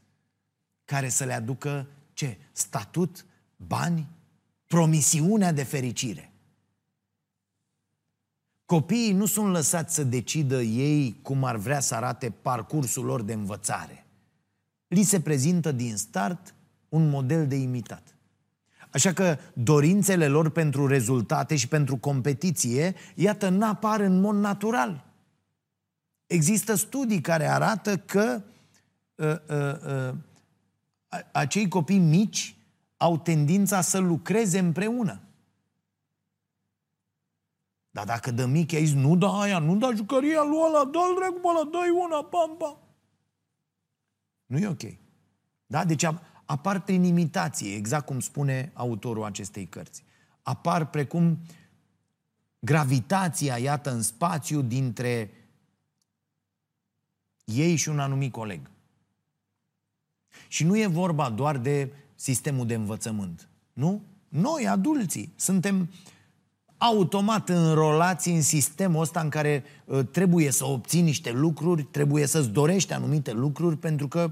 [0.85, 2.37] care să le aducă ce?
[2.51, 4.07] Statut, bani,
[4.67, 6.31] promisiunea de fericire.
[8.65, 13.33] Copiii nu sunt lăsați să decidă ei cum ar vrea să arate parcursul lor de
[13.33, 14.05] învățare
[14.91, 16.53] li se prezintă din start
[16.89, 18.15] un model de imitat.
[18.91, 25.05] Așa că dorințele lor pentru rezultate și pentru competiție, iată, n-apar în mod natural.
[26.27, 28.41] Există studii care arată că
[29.15, 30.15] uh, uh, uh,
[31.31, 32.55] acei copii mici
[32.97, 35.21] au tendința să lucreze împreună.
[37.91, 41.15] Dar dacă de mic ai zis, nu da aia, nu da jucăria lui ăla, dă-l
[41.15, 42.77] dracu, ăla, dă una, pam, pam.
[44.45, 44.81] Nu e ok.
[45.65, 45.85] Da?
[45.85, 46.05] Deci
[46.51, 50.03] apar prin imitație, exact cum spune autorul acestei cărți.
[50.41, 51.37] Apar precum
[52.59, 55.31] gravitația, iată, în spațiu dintre
[57.43, 58.69] ei și un anumit coleg.
[60.47, 63.49] Și nu e vorba doar de sistemul de învățământ.
[63.73, 64.01] Nu?
[64.27, 65.89] Noi, adulții, suntem
[66.77, 72.49] automat înrolați în sistemul ăsta în care uh, trebuie să obții niște lucruri, trebuie să-ți
[72.49, 74.31] dorești anumite lucruri, pentru că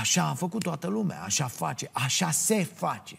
[0.00, 3.16] așa a făcut toată lumea, așa face, așa se face.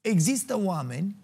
[0.00, 1.16] Există oameni,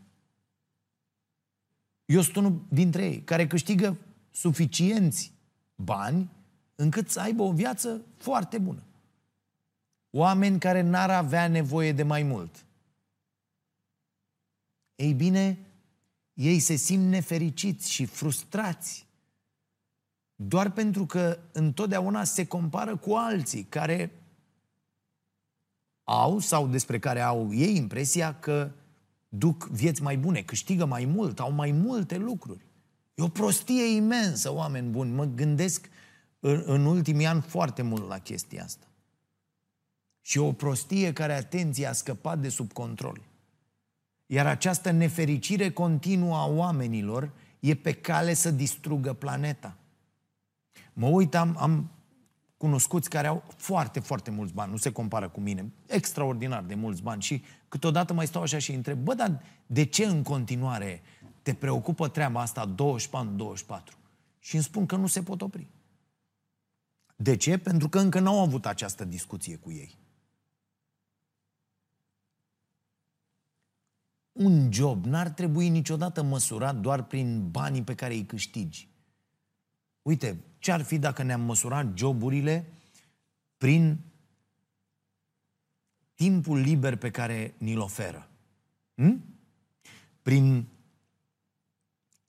[2.05, 3.97] eu sunt unul dintre ei, care câștigă
[4.31, 5.33] suficienți
[5.75, 6.31] bani
[6.75, 8.83] încât să aibă o viață foarte bună.
[10.11, 12.65] Oameni care n-ar avea nevoie de mai mult.
[14.95, 15.59] Ei bine,
[16.35, 19.07] ei se simt nefericiți și frustrați
[20.49, 24.23] doar pentru că întotdeauna se compară cu alții care
[26.05, 28.71] au sau despre care au ei impresia că
[29.29, 32.65] duc vieți mai bune, câștigă mai mult, au mai multe lucruri.
[33.15, 35.11] E o prostie imensă, oameni buni.
[35.11, 35.89] Mă gândesc
[36.41, 38.87] în, în ultimii ani foarte mult la chestia asta.
[40.21, 43.21] Și o prostie care, atenție, a scăpat de sub control.
[44.27, 47.31] Iar această nefericire continuă a oamenilor
[47.61, 49.77] e pe cale să distrugă planeta.
[50.93, 51.91] Mă uit, am, am
[52.57, 57.03] cunoscuți care au foarte, foarte mulți bani, nu se compară cu mine, extraordinar de mulți
[57.03, 61.03] bani și câteodată mai stau așa și întreb, bă, dar de ce în continuare
[61.43, 62.77] te preocupă treaba asta 24-24?
[64.39, 65.67] Și îmi spun că nu se pot opri.
[67.17, 67.59] De ce?
[67.59, 69.99] Pentru că încă n-au avut această discuție cu ei.
[74.33, 78.92] Un job n-ar trebui niciodată măsurat doar prin banii pe care îi câștigi.
[80.03, 82.73] Uite, ce ar fi dacă ne-am măsurat joburile
[83.57, 83.99] prin
[86.15, 88.29] timpul liber pe care ni-l oferă?
[88.95, 89.25] Hm?
[90.23, 90.67] Prin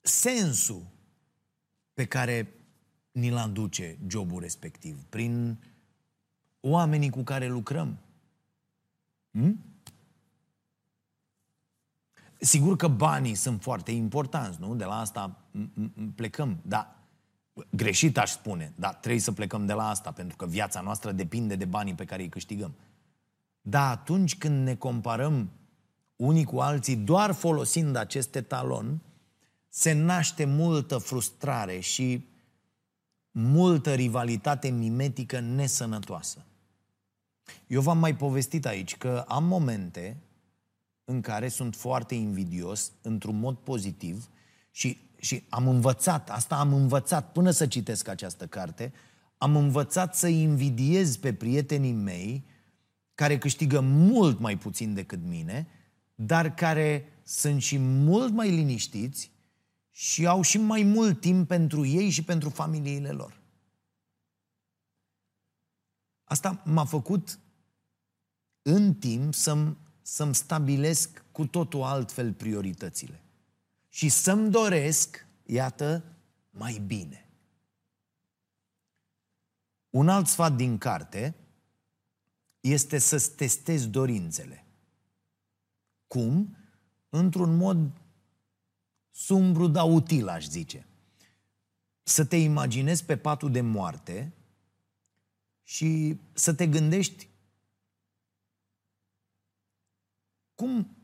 [0.00, 0.86] sensul
[1.94, 2.54] pe care
[3.12, 5.58] ni-l aduce jobul respectiv, prin
[6.60, 7.98] oamenii cu care lucrăm.
[9.30, 9.58] Hm?
[12.40, 14.74] Sigur că banii sunt foarte importanți, nu?
[14.74, 15.48] De la asta
[16.14, 17.03] plecăm, dar
[17.70, 21.56] greșit aș spune, dar trebuie să plecăm de la asta, pentru că viața noastră depinde
[21.56, 22.74] de banii pe care îi câștigăm.
[23.60, 25.50] Dar atunci când ne comparăm
[26.16, 29.00] unii cu alții doar folosind acest etalon,
[29.68, 32.26] se naște multă frustrare și
[33.30, 36.44] multă rivalitate mimetică nesănătoasă.
[37.66, 40.16] Eu v-am mai povestit aici că am momente
[41.04, 44.28] în care sunt foarte invidios, într-un mod pozitiv,
[44.70, 48.92] și și am învățat, asta am învățat până să citesc această carte,
[49.38, 52.46] am învățat să invidiez pe prietenii mei
[53.14, 55.68] care câștigă mult mai puțin decât mine,
[56.14, 59.30] dar care sunt și mult mai liniștiți
[59.90, 63.42] și au și mai mult timp pentru ei și pentru familiile lor.
[66.24, 67.38] Asta m-a făcut
[68.62, 73.23] în timp să-mi, să-mi stabilesc cu totul altfel prioritățile
[73.94, 76.04] și să-mi doresc, iată,
[76.50, 77.28] mai bine.
[79.90, 81.34] Un alt sfat din carte
[82.60, 84.64] este să-ți testezi dorințele.
[86.06, 86.56] Cum?
[87.08, 87.90] Într-un mod
[89.10, 90.86] sumbru, dar util, aș zice.
[92.02, 94.32] Să te imaginezi pe patul de moarte
[95.62, 97.28] și să te gândești
[100.54, 100.96] cum,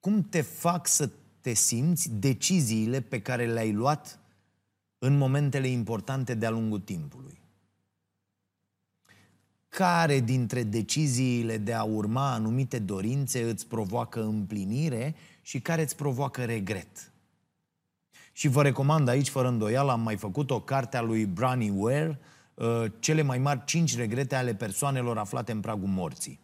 [0.00, 1.10] cum te fac să
[1.40, 4.20] te simți deciziile pe care le-ai luat
[4.98, 7.40] în momentele importante de-a lungul timpului.
[9.68, 16.44] Care dintre deciziile de a urma anumite dorințe îți provoacă împlinire și care îți provoacă
[16.44, 17.12] regret?
[18.32, 22.18] Și vă recomand aici, fără îndoială, am mai făcut o carte a lui Bronnie Ware,
[22.54, 26.40] uh, cele mai mari cinci regrete ale persoanelor aflate în pragul morții.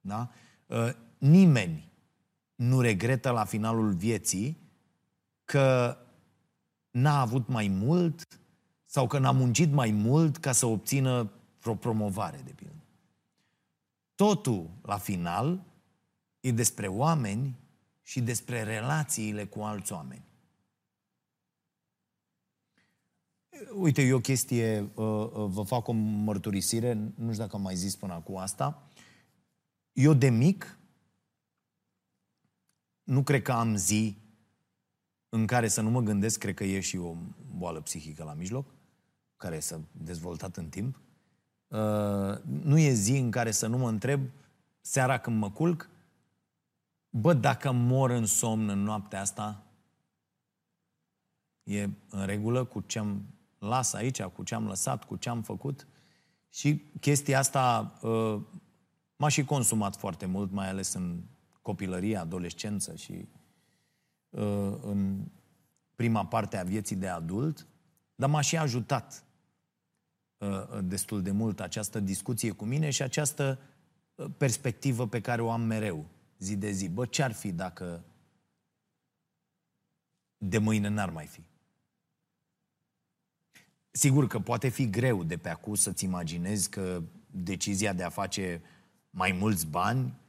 [0.00, 0.30] Da?
[0.66, 1.89] Uh, nimeni
[2.60, 4.58] nu regretă la finalul vieții
[5.44, 5.98] că
[6.90, 8.40] n-a avut mai mult
[8.84, 11.30] sau că n-a muncit mai mult ca să obțină
[11.60, 12.84] vreo promovare, de pildă.
[14.14, 15.64] Totul, la final,
[16.40, 17.58] e despre oameni
[18.02, 20.24] și despre relațiile cu alți oameni.
[23.74, 27.74] Uite, eu o chestie, uh, uh, vă fac o mărturisire, nu știu dacă am mai
[27.74, 28.88] zis până acum asta.
[29.92, 30.79] Eu de mic
[33.10, 34.16] nu cred că am zi
[35.28, 37.14] în care să nu mă gândesc, cred că e și o
[37.56, 38.66] boală psihică la mijloc,
[39.36, 41.00] care s-a dezvoltat în timp.
[41.68, 44.20] Uh, nu e zi în care să nu mă întreb,
[44.80, 45.88] seara când mă culc,
[47.08, 49.62] bă, dacă mor în somn în noaptea asta,
[51.62, 53.22] e în regulă cu ce am
[53.58, 55.86] las aici, cu ce am lăsat, cu ce am făcut?
[56.48, 58.40] Și chestia asta uh,
[59.16, 61.20] m-a și consumat foarte mult, mai ales în
[61.62, 63.28] copilărie, adolescență și
[64.30, 65.24] uh, în
[65.96, 67.66] prima parte a vieții de adult,
[68.14, 69.24] dar m-a și ajutat
[70.38, 73.58] uh, destul de mult această discuție cu mine și această
[74.14, 76.06] uh, perspectivă pe care o am mereu,
[76.38, 76.88] zi de zi.
[76.88, 78.04] Bă, ce-ar fi dacă
[80.38, 81.42] de mâine n-ar mai fi?
[83.90, 88.62] Sigur că poate fi greu de pe acum să-ți imaginezi că decizia de a face
[89.10, 90.19] mai mulți bani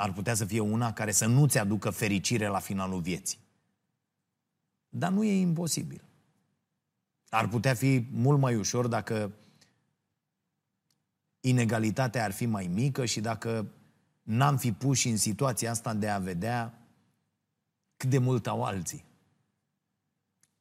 [0.00, 3.38] ar putea să fie una care să nu-ți aducă fericire la finalul vieții.
[4.88, 6.02] Dar nu e imposibil.
[7.28, 9.32] Ar putea fi mult mai ușor dacă
[11.40, 13.72] inegalitatea ar fi mai mică și dacă
[14.22, 16.88] n-am fi puși în situația asta de a vedea
[17.96, 19.04] cât de mult au alții.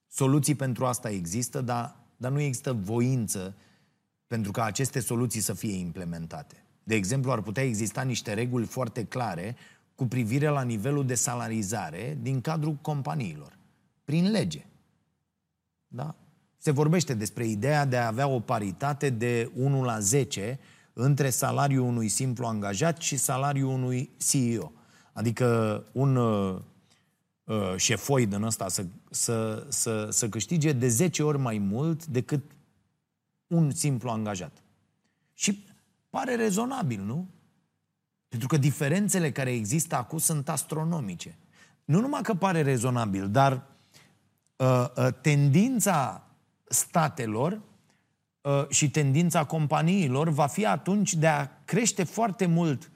[0.07, 3.55] Soluții pentru asta există, dar, dar nu există voință
[4.27, 6.63] pentru ca aceste soluții să fie implementate.
[6.89, 9.55] De exemplu, ar putea exista niște reguli foarte clare
[9.95, 13.57] cu privire la nivelul de salarizare din cadrul companiilor,
[14.03, 14.65] prin lege.
[15.87, 16.15] Da?
[16.57, 20.59] Se vorbește despre ideea de a avea o paritate de 1 la 10
[20.93, 24.71] între salariul unui simplu angajat și salariul unui CEO.
[25.13, 26.59] Adică un uh,
[27.43, 32.43] uh, șefoi din ăsta să, să, să, să câștige de 10 ori mai mult decât
[33.47, 34.63] un simplu angajat.
[35.33, 35.67] Și
[36.09, 37.27] Pare rezonabil, nu?
[38.27, 41.37] Pentru că diferențele care există acum sunt astronomice.
[41.85, 43.63] Nu numai că pare rezonabil, dar
[44.55, 46.27] uh, uh, tendința
[46.67, 47.61] statelor
[48.41, 52.91] uh, și tendința companiilor va fi atunci de a crește foarte mult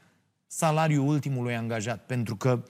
[0.48, 2.06] salariul ultimului angajat.
[2.06, 2.64] Pentru că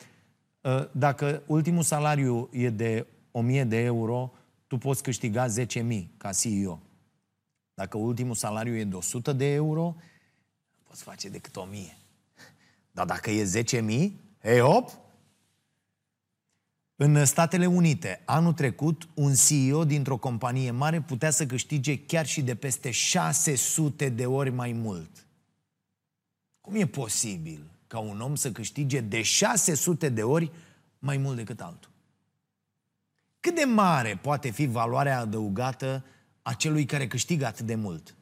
[0.62, 4.32] uh, dacă ultimul salariu e de 1000 de euro,
[4.68, 6.80] tu poți câștiga 10.000 ca CEO.
[7.74, 9.96] Dacă ultimul salariu e de 100 de euro,
[10.94, 11.98] poți face decât o mie.
[12.92, 14.92] Dar dacă e 10.000, hei hop!
[16.96, 22.42] În Statele Unite, anul trecut, un CEO dintr-o companie mare putea să câștige chiar și
[22.42, 25.28] de peste 600 de ori mai mult.
[26.62, 30.52] Cum e posibil ca un om să câștige de 600 de ori
[31.00, 31.92] mai mult decât altul?
[33.40, 36.06] Cât de mare poate fi valoarea adăugată
[36.42, 38.16] a celui care câștigă atât de mult?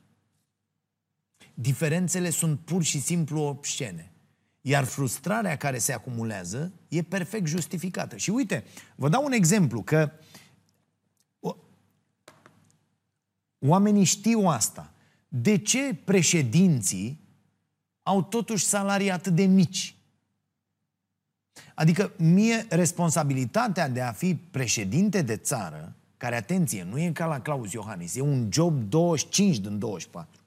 [1.53, 4.11] Diferențele sunt pur și simplu obscene.
[4.61, 8.17] Iar frustrarea care se acumulează e perfect justificată.
[8.17, 8.63] Și uite,
[8.95, 10.11] vă dau un exemplu, că
[13.59, 14.91] oamenii știu asta.
[15.27, 17.19] De ce președinții
[18.03, 19.95] au totuși salarii atât de mici?
[21.75, 27.41] Adică mie responsabilitatea de a fi președinte de țară, care, atenție, nu e ca la
[27.41, 30.40] Claus Iohannis, e un job 25 din 24.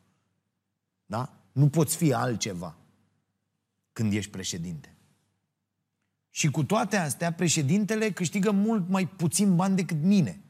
[1.14, 1.32] Da?
[1.52, 2.76] Nu poți fi altceva
[3.92, 4.96] când ești președinte.
[6.30, 10.40] Și cu toate astea, președintele câștigă mult mai puțin bani decât mine.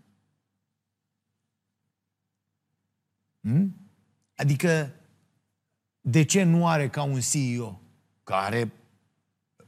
[3.41, 3.77] Hmm?
[4.35, 4.95] Adică,
[6.01, 7.81] de ce nu are ca un CEO
[8.23, 8.73] care are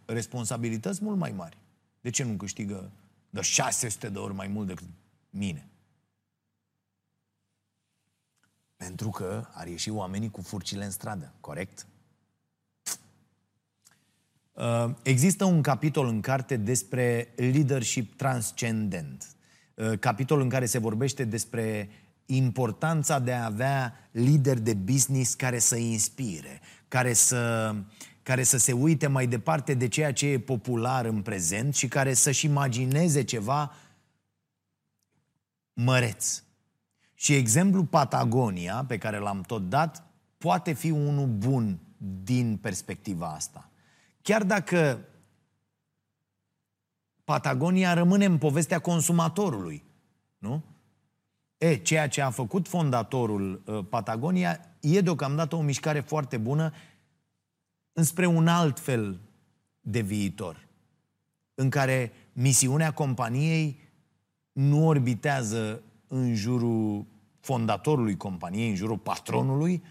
[0.05, 1.59] responsabilități mult mai mari?
[2.01, 2.92] De ce nu câștigă
[3.30, 4.88] de 600 de ori mai mult decât
[5.30, 5.68] mine?
[8.77, 11.87] Pentru că ar ieși oamenii cu furcile în stradă, corect?
[14.53, 19.27] Uh, există un capitol în carte despre leadership transcendent.
[19.74, 21.91] Uh, capitol în care se vorbește despre
[22.27, 27.74] importanța de a avea lideri de business care să inspire, care să,
[28.22, 32.14] care să se uite mai departe de ceea ce e popular în prezent și care
[32.14, 33.72] să-și imagineze ceva
[35.72, 36.43] măreț.
[37.18, 40.06] Și exemplul Patagonia, pe care l-am tot dat,
[40.38, 41.78] poate fi unul bun
[42.22, 43.70] din perspectiva asta.
[44.22, 45.00] Chiar dacă
[47.24, 49.84] Patagonia rămâne în povestea consumatorului,
[50.38, 50.62] nu?
[51.58, 56.72] E, ceea ce a făcut fondatorul uh, Patagonia e deocamdată o mișcare foarte bună
[57.92, 59.20] înspre un alt fel
[59.80, 60.68] de viitor,
[61.54, 63.80] în care misiunea companiei
[64.52, 67.07] nu orbitează în jurul
[67.40, 69.82] fondatorului companiei, în jurul patronului,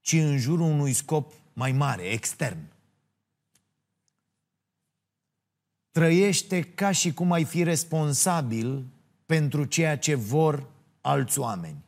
[0.00, 2.58] ci în jurul unui scop mai mare, extern.
[5.90, 8.86] Trăiește ca și cum ai fi responsabil
[9.26, 10.66] pentru ceea ce vor
[11.00, 11.84] alți oameni.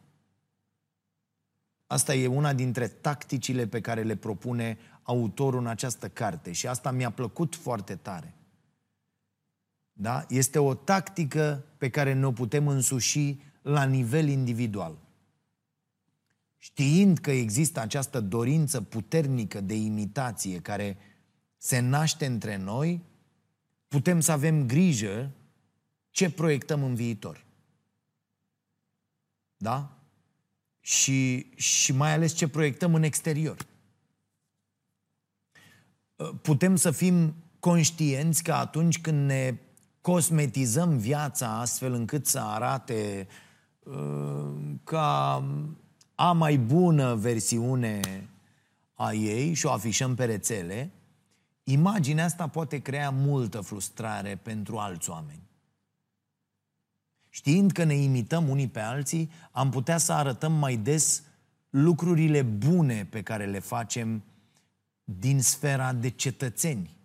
[1.86, 6.90] Asta e una dintre tacticile pe care le propune autorul în această carte și asta
[6.90, 8.34] mi-a plăcut foarte tare.
[10.00, 10.24] Da?
[10.28, 14.98] Este o tactică pe care ne-o putem însuși la nivel individual.
[16.56, 20.96] știind că există această dorință puternică de imitație care
[21.56, 23.02] se naște între noi,
[23.88, 25.30] putem să avem grijă
[26.10, 27.44] ce proiectăm în viitor.
[29.56, 29.98] Da?
[30.80, 33.66] Și, și mai ales ce proiectăm în exterior.
[36.42, 39.54] Putem să fim conștienți că atunci când ne
[40.00, 43.26] cosmetizăm viața astfel încât să arate
[43.82, 45.44] uh, ca
[46.14, 48.28] a mai bună versiune
[48.94, 50.90] a ei și o afișăm pe rețele,
[51.64, 55.48] imaginea asta poate crea multă frustrare pentru alți oameni.
[57.28, 61.22] Știind că ne imităm unii pe alții, am putea să arătăm mai des
[61.70, 64.22] lucrurile bune pe care le facem
[65.04, 66.96] din sfera de cetățeni,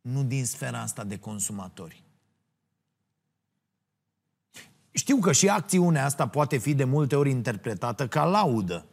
[0.00, 2.03] nu din sfera asta de consumatori.
[4.96, 8.86] Știu că și acțiunea asta poate fi de multe ori interpretată ca laudă,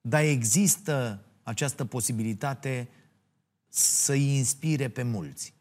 [0.00, 2.88] dar există această posibilitate
[3.68, 5.54] să-i inspire pe mulți.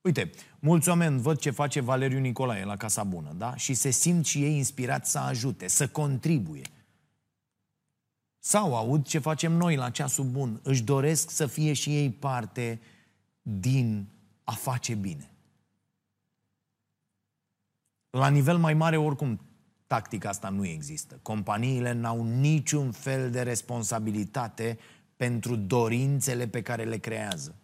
[0.00, 3.56] Uite, mulți oameni văd ce face Valeriu Nicolae la Casa Bună, da?
[3.56, 6.64] Și se simt și ei inspirați să ajute, să contribuie.
[8.38, 10.60] Sau aud ce facem noi la ceasul bun.
[10.62, 12.80] Își doresc să fie și ei parte
[13.42, 14.08] din
[14.44, 15.33] a face bine.
[18.14, 19.40] La nivel mai mare, oricum,
[19.86, 21.18] tactica asta nu există.
[21.22, 24.78] Companiile n-au niciun fel de responsabilitate
[25.16, 27.54] pentru dorințele pe care le creează.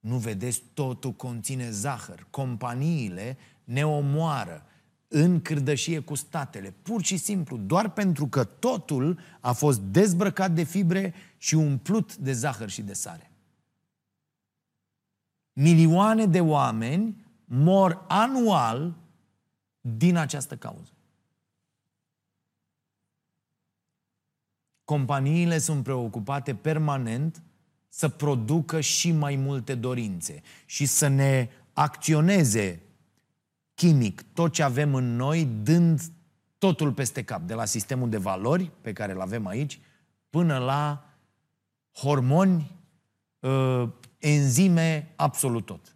[0.00, 2.26] Nu vedeți, totul conține zahăr.
[2.30, 4.66] Companiile ne omoară
[5.08, 10.62] în cârdășie cu statele, pur și simplu, doar pentru că totul a fost dezbrăcat de
[10.62, 13.30] fibre și umplut de zahăr și de sare.
[15.52, 19.02] Milioane de oameni mor anual
[19.86, 20.92] din această cauză.
[24.84, 27.42] Companiile sunt preocupate permanent
[27.88, 32.82] să producă și mai multe dorințe și să ne acționeze
[33.74, 36.00] chimic tot ce avem în noi, dând
[36.58, 39.80] totul peste cap, de la sistemul de valori pe care îl avem aici,
[40.30, 41.04] până la
[41.92, 42.70] hormoni,
[43.40, 45.93] uh, enzime, absolut tot.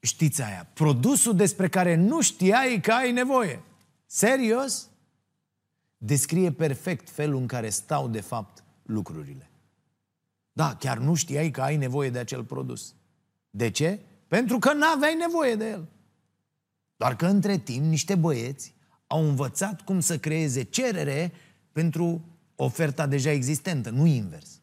[0.00, 3.62] Știți aia, produsul despre care nu știai că ai nevoie.
[4.06, 4.90] Serios?
[5.96, 9.50] Descrie perfect felul în care stau de fapt lucrurile.
[10.52, 12.94] Da, chiar nu știai că ai nevoie de acel produs.
[13.50, 14.00] De ce?
[14.28, 15.88] Pentru că n-aveai nevoie de el.
[16.96, 18.74] Doar că între timp niște băieți
[19.06, 21.32] au învățat cum să creeze cerere
[21.72, 22.24] pentru
[22.56, 24.60] oferta deja existentă, nu invers.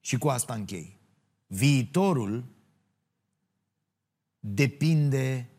[0.00, 0.98] Și cu asta închei.
[1.54, 2.44] Viitorul
[4.38, 5.50] depinde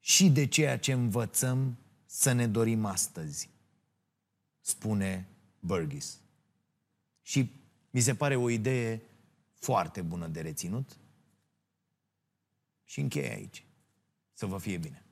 [0.00, 3.50] și de ceea ce învățăm să ne dorim astăzi,
[4.60, 5.28] spune
[5.60, 6.20] Burgess.
[7.22, 7.50] Și
[7.90, 9.02] mi se pare o idee
[9.52, 10.96] foarte bună de reținut
[12.84, 13.64] și încheie aici.
[14.32, 15.05] Să vă fie bine!